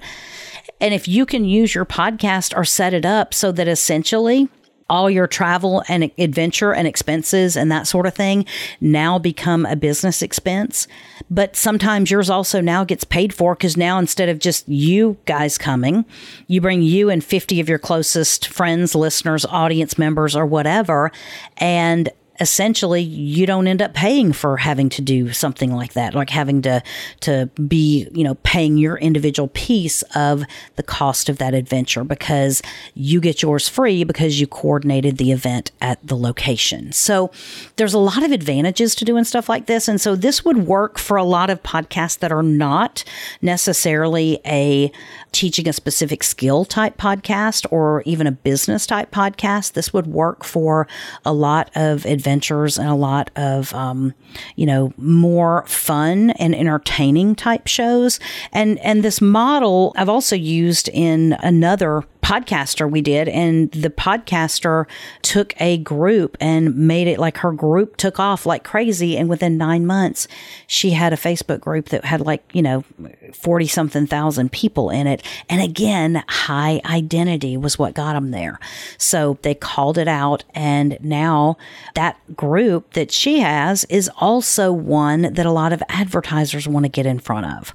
And 0.81 0.93
if 0.93 1.07
you 1.07 1.25
can 1.25 1.45
use 1.45 1.73
your 1.73 1.85
podcast 1.85 2.55
or 2.55 2.65
set 2.65 2.93
it 2.93 3.05
up 3.05 3.33
so 3.33 3.53
that 3.53 3.69
essentially 3.69 4.49
all 4.89 5.09
your 5.09 5.27
travel 5.27 5.83
and 5.87 6.11
adventure 6.17 6.73
and 6.73 6.87
expenses 6.87 7.55
and 7.55 7.71
that 7.71 7.87
sort 7.87 8.05
of 8.05 8.13
thing 8.13 8.45
now 8.81 9.19
become 9.19 9.65
a 9.65 9.75
business 9.75 10.21
expense. 10.21 10.87
But 11.29 11.55
sometimes 11.55 12.09
yours 12.09 12.29
also 12.29 12.61
now 12.61 12.83
gets 12.83 13.03
paid 13.03 13.33
for 13.33 13.55
because 13.55 13.77
now 13.77 13.99
instead 13.99 14.29
of 14.29 14.39
just 14.39 14.67
you 14.67 15.17
guys 15.25 15.57
coming, 15.57 16.05
you 16.47 16.61
bring 16.61 16.81
you 16.81 17.09
and 17.09 17.23
50 17.23 17.59
of 17.59 17.69
your 17.69 17.79
closest 17.79 18.47
friends, 18.47 18.95
listeners, 18.95 19.45
audience 19.45 19.97
members, 19.97 20.35
or 20.35 20.45
whatever. 20.45 21.11
And 21.57 22.09
essentially 22.39 23.01
you 23.01 23.45
don't 23.45 23.67
end 23.67 23.81
up 23.81 23.93
paying 23.93 24.31
for 24.33 24.57
having 24.57 24.89
to 24.89 25.01
do 25.01 25.31
something 25.31 25.73
like 25.73 25.93
that 25.93 26.13
like 26.13 26.29
having 26.29 26.61
to 26.61 26.81
to 27.19 27.47
be 27.67 28.07
you 28.13 28.23
know 28.23 28.35
paying 28.43 28.77
your 28.77 28.97
individual 28.97 29.49
piece 29.49 30.01
of 30.15 30.43
the 30.75 30.83
cost 30.83 31.29
of 31.29 31.37
that 31.37 31.53
adventure 31.53 32.03
because 32.03 32.61
you 32.93 33.19
get 33.19 33.41
yours 33.41 33.67
free 33.67 34.03
because 34.03 34.39
you 34.39 34.47
coordinated 34.47 35.17
the 35.17 35.31
event 35.31 35.71
at 35.81 36.05
the 36.05 36.15
location. 36.15 36.91
So 36.91 37.31
there's 37.75 37.93
a 37.93 37.99
lot 37.99 38.23
of 38.23 38.31
advantages 38.31 38.95
to 38.95 39.05
doing 39.05 39.23
stuff 39.23 39.49
like 39.49 39.65
this. 39.67 39.87
And 39.87 39.99
so 39.99 40.15
this 40.15 40.43
would 40.45 40.65
work 40.65 40.97
for 40.97 41.17
a 41.17 41.23
lot 41.23 41.49
of 41.49 41.63
podcasts 41.63 42.19
that 42.19 42.31
are 42.31 42.43
not 42.43 43.03
necessarily 43.41 44.39
a 44.45 44.91
teaching 45.31 45.67
a 45.67 45.73
specific 45.73 46.23
skill 46.23 46.65
type 46.65 46.97
podcast 46.97 47.65
or 47.71 48.01
even 48.05 48.27
a 48.27 48.31
business 48.31 48.85
type 48.85 49.11
podcast 49.11 49.73
this 49.73 49.93
would 49.93 50.07
work 50.07 50.43
for 50.43 50.87
a 51.25 51.33
lot 51.33 51.69
of 51.75 52.05
adventures 52.05 52.77
and 52.77 52.89
a 52.89 52.95
lot 52.95 53.29
of, 53.35 53.73
um, 53.73 54.13
you 54.55 54.65
know, 54.65 54.93
more 54.97 55.63
fun 55.67 56.31
and 56.31 56.55
entertaining 56.55 57.35
type 57.35 57.67
shows. 57.67 58.19
And, 58.51 58.79
and 58.79 59.03
this 59.03 59.21
model 59.21 59.93
I've 59.95 60.09
also 60.09 60.35
used 60.35 60.89
in 60.89 61.33
another 61.39 62.03
podcaster 62.29 62.89
we 62.89 63.01
did 63.01 63.27
and 63.27 63.71
the 63.71 63.89
podcaster 63.89 64.85
took 65.23 65.59
a 65.59 65.79
group 65.79 66.37
and 66.39 66.75
made 66.77 67.07
it 67.07 67.17
like 67.17 67.37
her 67.37 67.51
group 67.51 67.97
took 67.97 68.19
off 68.19 68.45
like 68.45 68.63
crazy 68.63 69.17
and 69.17 69.27
within 69.27 69.57
9 69.57 69.83
months 69.83 70.27
she 70.67 70.91
had 70.91 71.11
a 71.11 71.15
Facebook 71.15 71.59
group 71.59 71.89
that 71.89 72.05
had 72.05 72.21
like, 72.21 72.43
you 72.53 72.61
know, 72.61 72.83
40 73.33 73.65
something 73.65 74.05
thousand 74.05 74.51
people 74.51 74.91
in 74.91 75.07
it 75.07 75.23
and 75.49 75.59
again, 75.59 76.23
high 76.27 76.79
identity 76.85 77.57
was 77.57 77.79
what 77.79 77.95
got 77.95 78.13
them 78.13 78.29
there. 78.29 78.59
So 78.99 79.39
they 79.41 79.55
called 79.55 79.97
it 79.97 80.07
out 80.07 80.43
and 80.53 80.99
now 81.01 81.57
that 81.95 82.15
group 82.35 82.93
that 82.93 83.11
she 83.11 83.39
has 83.39 83.85
is 83.85 84.07
also 84.17 84.71
one 84.71 85.33
that 85.33 85.47
a 85.47 85.51
lot 85.51 85.73
of 85.73 85.81
advertisers 85.89 86.67
want 86.67 86.85
to 86.85 86.91
get 86.91 87.07
in 87.07 87.17
front 87.17 87.47
of. 87.47 87.73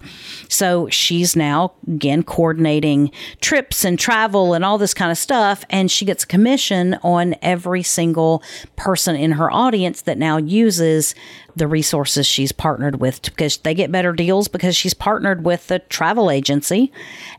So 0.48 0.88
she's 0.90 1.34
now 1.34 1.72
again 1.88 2.22
coordinating 2.22 3.10
trips 3.40 3.84
and 3.84 3.98
travel 3.98 4.43
and 4.52 4.64
all 4.64 4.76
this 4.76 4.92
kind 4.92 5.10
of 5.10 5.16
stuff. 5.16 5.64
And 5.70 5.90
she 5.90 6.04
gets 6.04 6.24
a 6.24 6.26
commission 6.26 6.98
on 7.02 7.34
every 7.40 7.82
single 7.82 8.42
person 8.76 9.16
in 9.16 9.32
her 9.32 9.50
audience 9.50 10.02
that 10.02 10.18
now 10.18 10.36
uses 10.36 11.14
the 11.56 11.66
resources 11.66 12.26
she's 12.26 12.52
partnered 12.52 13.00
with 13.00 13.22
because 13.22 13.56
they 13.58 13.74
get 13.74 13.90
better 13.90 14.12
deals 14.12 14.48
because 14.48 14.76
she's 14.76 14.94
partnered 14.94 15.44
with 15.44 15.68
the 15.68 15.78
travel 15.78 16.30
agency 16.30 16.92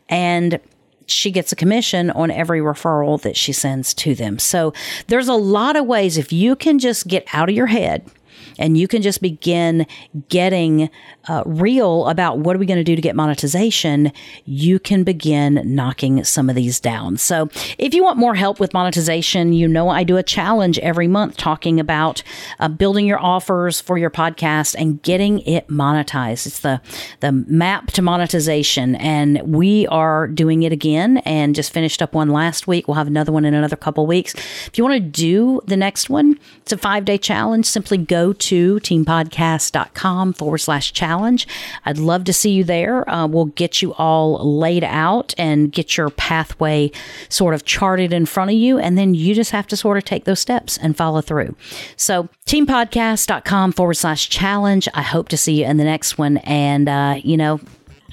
and 0.08 0.58
she 1.06 1.30
gets 1.30 1.52
a 1.52 1.56
commission 1.56 2.10
on 2.10 2.30
every 2.30 2.60
referral 2.60 3.20
that 3.22 3.36
she 3.36 3.52
sends 3.52 3.94
to 3.94 4.14
them. 4.14 4.38
So 4.38 4.72
there's 5.06 5.28
a 5.28 5.34
lot 5.34 5.76
of 5.76 5.86
ways 5.86 6.18
if 6.18 6.32
you 6.32 6.56
can 6.56 6.78
just 6.78 7.06
get 7.06 7.26
out 7.32 7.48
of 7.48 7.54
your 7.54 7.66
head 7.66 8.10
and 8.58 8.76
you 8.76 8.88
can 8.88 9.02
just 9.02 9.20
begin 9.20 9.86
getting 10.28 10.90
uh, 11.28 11.42
real 11.46 12.06
about 12.08 12.38
what 12.38 12.54
are 12.54 12.58
we 12.58 12.66
going 12.66 12.78
to 12.78 12.84
do 12.84 12.96
to 12.96 13.02
get 13.02 13.16
monetization, 13.16 14.12
you 14.44 14.78
can 14.78 15.02
begin 15.04 15.62
knocking 15.64 16.22
some 16.24 16.48
of 16.48 16.56
these 16.56 16.80
down. 16.80 17.16
So, 17.16 17.48
if 17.78 17.94
you 17.94 18.02
want 18.02 18.18
more 18.18 18.34
help 18.34 18.60
with 18.60 18.72
monetization, 18.72 19.52
you 19.52 19.68
know 19.68 19.88
I 19.88 20.04
do 20.04 20.16
a 20.16 20.22
challenge 20.22 20.78
every 20.78 21.08
month 21.08 21.36
talking 21.36 21.80
about 21.80 22.22
uh, 22.60 22.68
building 22.68 23.06
your 23.06 23.18
offers 23.18 23.80
for 23.80 23.98
your 23.98 24.10
podcast 24.10 24.74
and 24.78 25.02
getting 25.02 25.40
it 25.40 25.68
monetized. 25.68 26.46
It's 26.46 26.60
the 26.60 26.80
the 27.20 27.32
map 27.32 27.88
to 27.92 28.02
monetization, 28.02 28.96
and 28.96 29.42
we 29.42 29.86
are 29.88 30.28
doing 30.28 30.62
it 30.62 30.72
again 30.72 31.18
and 31.18 31.54
just 31.54 31.72
finished 31.72 32.02
up 32.02 32.14
one 32.14 32.30
last 32.30 32.66
week. 32.66 32.88
We'll 32.88 32.96
have 32.96 33.06
another 33.06 33.32
one 33.32 33.44
in 33.44 33.54
another 33.54 33.76
couple 33.76 34.06
weeks. 34.06 34.34
If 34.34 34.72
you 34.76 34.84
want 34.84 34.94
to 34.94 35.00
do 35.00 35.60
the 35.66 35.76
next 35.76 36.08
one, 36.08 36.38
it's 36.62 36.72
a 36.72 36.78
five 36.78 37.04
day 37.04 37.18
challenge. 37.18 37.66
Simply 37.66 37.98
go 37.98 38.32
to 38.40 38.76
teampodcast.com 38.80 40.32
forward 40.32 40.58
slash 40.58 40.92
challenge. 40.92 41.46
I'd 41.84 41.98
love 41.98 42.24
to 42.24 42.32
see 42.32 42.50
you 42.50 42.64
there. 42.64 43.08
Uh, 43.08 43.26
we'll 43.26 43.46
get 43.46 43.82
you 43.82 43.94
all 43.94 44.58
laid 44.58 44.84
out 44.84 45.34
and 45.38 45.72
get 45.72 45.96
your 45.96 46.10
pathway 46.10 46.90
sort 47.28 47.54
of 47.54 47.64
charted 47.64 48.12
in 48.12 48.26
front 48.26 48.50
of 48.50 48.56
you. 48.56 48.78
And 48.78 48.96
then 48.96 49.14
you 49.14 49.34
just 49.34 49.50
have 49.50 49.66
to 49.68 49.76
sort 49.76 49.98
of 49.98 50.04
take 50.04 50.24
those 50.24 50.40
steps 50.40 50.76
and 50.76 50.96
follow 50.96 51.20
through. 51.20 51.54
So, 51.96 52.28
teampodcast.com 52.46 53.72
forward 53.72 53.94
slash 53.94 54.28
challenge. 54.28 54.88
I 54.94 55.02
hope 55.02 55.28
to 55.30 55.36
see 55.36 55.60
you 55.60 55.66
in 55.66 55.76
the 55.76 55.84
next 55.84 56.18
one. 56.18 56.38
And, 56.38 56.88
uh, 56.88 57.16
you 57.22 57.36
know, 57.36 57.60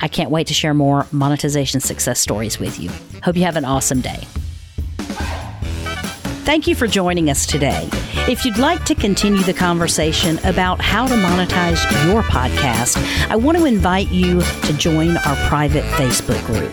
I 0.01 0.07
can't 0.07 0.31
wait 0.31 0.47
to 0.47 0.53
share 0.53 0.73
more 0.73 1.07
monetization 1.11 1.79
success 1.79 2.19
stories 2.19 2.59
with 2.59 2.79
you. 2.79 2.89
Hope 3.23 3.35
you 3.35 3.43
have 3.43 3.55
an 3.55 3.65
awesome 3.65 4.01
day. 4.01 4.27
Thank 6.43 6.67
you 6.67 6.75
for 6.75 6.87
joining 6.87 7.29
us 7.29 7.45
today. 7.45 7.87
If 8.27 8.43
you'd 8.43 8.57
like 8.57 8.83
to 8.85 8.95
continue 8.95 9.41
the 9.43 9.53
conversation 9.53 10.39
about 10.39 10.81
how 10.81 11.07
to 11.07 11.13
monetize 11.13 11.81
your 12.05 12.21
podcast, 12.21 12.97
I 13.29 13.37
want 13.37 13.57
to 13.57 13.63
invite 13.63 14.09
you 14.11 14.41
to 14.41 14.73
join 14.73 15.15
our 15.15 15.35
private 15.47 15.85
Facebook 15.95 16.45
group. 16.45 16.69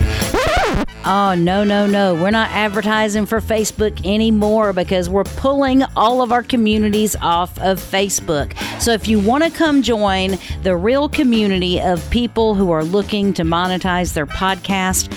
Oh, 1.05 1.37
no, 1.39 1.63
no, 1.63 1.87
no. 1.87 2.15
We're 2.15 2.33
not 2.33 2.51
advertising 2.51 3.27
for 3.27 3.41
Facebook 3.41 4.05
anymore 4.05 4.73
because 4.73 5.09
we're 5.09 5.23
pulling 5.25 5.85
all 5.95 6.21
of 6.21 6.33
our 6.33 6.43
communities 6.43 7.15
off 7.23 7.57
of 7.61 7.79
Facebook. 7.79 8.57
So 8.81 8.91
if 8.91 9.07
you 9.07 9.21
want 9.21 9.45
to 9.45 9.51
come 9.51 9.83
join 9.83 10.37
the 10.63 10.77
real 10.77 11.09
community 11.09 11.81
of 11.81 12.09
people 12.11 12.57
who 12.57 12.73
are 12.73 12.83
looking 12.83 13.33
to 13.35 13.45
monetize 13.45 14.15
their 14.15 14.27
podcast, 14.27 15.11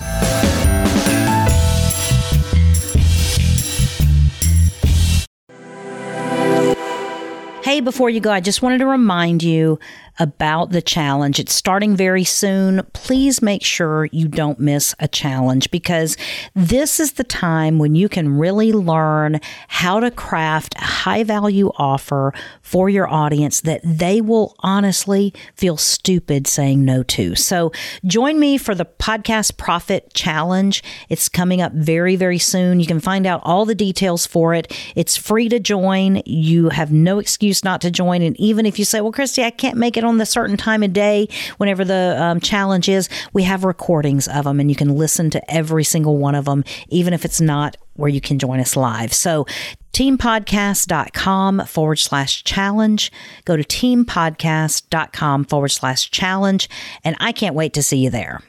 Hey, 7.71 7.79
before 7.79 8.09
you 8.09 8.19
go, 8.19 8.33
I 8.33 8.41
just 8.41 8.61
wanted 8.61 8.79
to 8.79 8.85
remind 8.85 9.43
you 9.43 9.79
about 10.19 10.71
the 10.71 10.81
challenge. 10.81 11.39
It's 11.39 11.53
starting 11.53 11.95
very 11.95 12.25
soon. 12.25 12.83
Please 12.93 13.41
make 13.41 13.63
sure 13.63 14.09
you 14.11 14.27
don't 14.27 14.59
miss 14.59 14.93
a 14.99 15.07
challenge 15.07 15.71
because 15.71 16.17
this 16.53 16.99
is 16.99 17.13
the 17.13 17.23
time 17.23 17.79
when 17.79 17.95
you 17.95 18.09
can 18.09 18.37
really 18.37 18.73
learn 18.73 19.39
how 19.69 20.01
to 20.01 20.11
craft 20.11 20.75
a 20.75 20.83
high 20.83 21.23
value 21.23 21.71
offer 21.77 22.33
for 22.61 22.89
your 22.89 23.07
audience 23.07 23.61
that 23.61 23.81
they 23.85 24.19
will 24.19 24.53
honestly 24.59 25.33
feel 25.55 25.77
stupid 25.77 26.47
saying 26.47 26.83
no 26.83 27.03
to. 27.03 27.35
So 27.35 27.71
join 28.05 28.37
me 28.37 28.57
for 28.57 28.75
the 28.75 28.85
Podcast 28.85 29.55
Profit 29.57 30.13
Challenge. 30.13 30.83
It's 31.07 31.29
coming 31.29 31.61
up 31.61 31.71
very, 31.71 32.17
very 32.17 32.37
soon. 32.37 32.81
You 32.81 32.85
can 32.85 32.99
find 32.99 33.25
out 33.25 33.41
all 33.43 33.65
the 33.65 33.75
details 33.75 34.27
for 34.27 34.53
it. 34.53 34.75
It's 34.95 35.15
free 35.15 35.47
to 35.49 35.59
join. 35.59 36.21
You 36.25 36.69
have 36.69 36.91
no 36.91 37.17
excuse 37.17 37.60
not 37.63 37.81
to 37.81 37.91
join. 37.91 38.21
And 38.21 38.39
even 38.39 38.65
if 38.65 38.79
you 38.79 38.85
say, 38.85 39.01
well, 39.01 39.11
Christy, 39.11 39.43
I 39.43 39.51
can't 39.51 39.77
make 39.77 39.97
it 39.97 40.03
on 40.03 40.17
the 40.17 40.25
certain 40.25 40.57
time 40.57 40.83
of 40.83 40.93
day, 40.93 41.27
whenever 41.57 41.83
the 41.83 42.15
um, 42.19 42.39
challenge 42.39 42.89
is, 42.89 43.09
we 43.33 43.43
have 43.43 43.63
recordings 43.63 44.27
of 44.27 44.45
them 44.45 44.59
and 44.59 44.69
you 44.69 44.75
can 44.75 44.95
listen 44.95 45.29
to 45.31 45.51
every 45.51 45.83
single 45.83 46.17
one 46.17 46.35
of 46.35 46.45
them, 46.45 46.63
even 46.89 47.13
if 47.13 47.25
it's 47.25 47.41
not 47.41 47.77
where 47.95 48.09
you 48.09 48.21
can 48.21 48.39
join 48.39 48.59
us 48.59 48.75
live. 48.75 49.13
So 49.13 49.45
teampodcast.com 49.93 51.65
forward 51.65 51.97
slash 51.97 52.43
challenge. 52.43 53.11
Go 53.45 53.57
to 53.57 53.63
teampodcast.com 53.63 55.45
forward 55.45 55.69
slash 55.69 56.09
challenge. 56.11 56.69
And 57.03 57.15
I 57.19 57.31
can't 57.31 57.55
wait 57.55 57.73
to 57.73 57.83
see 57.83 57.97
you 57.97 58.09
there. 58.09 58.41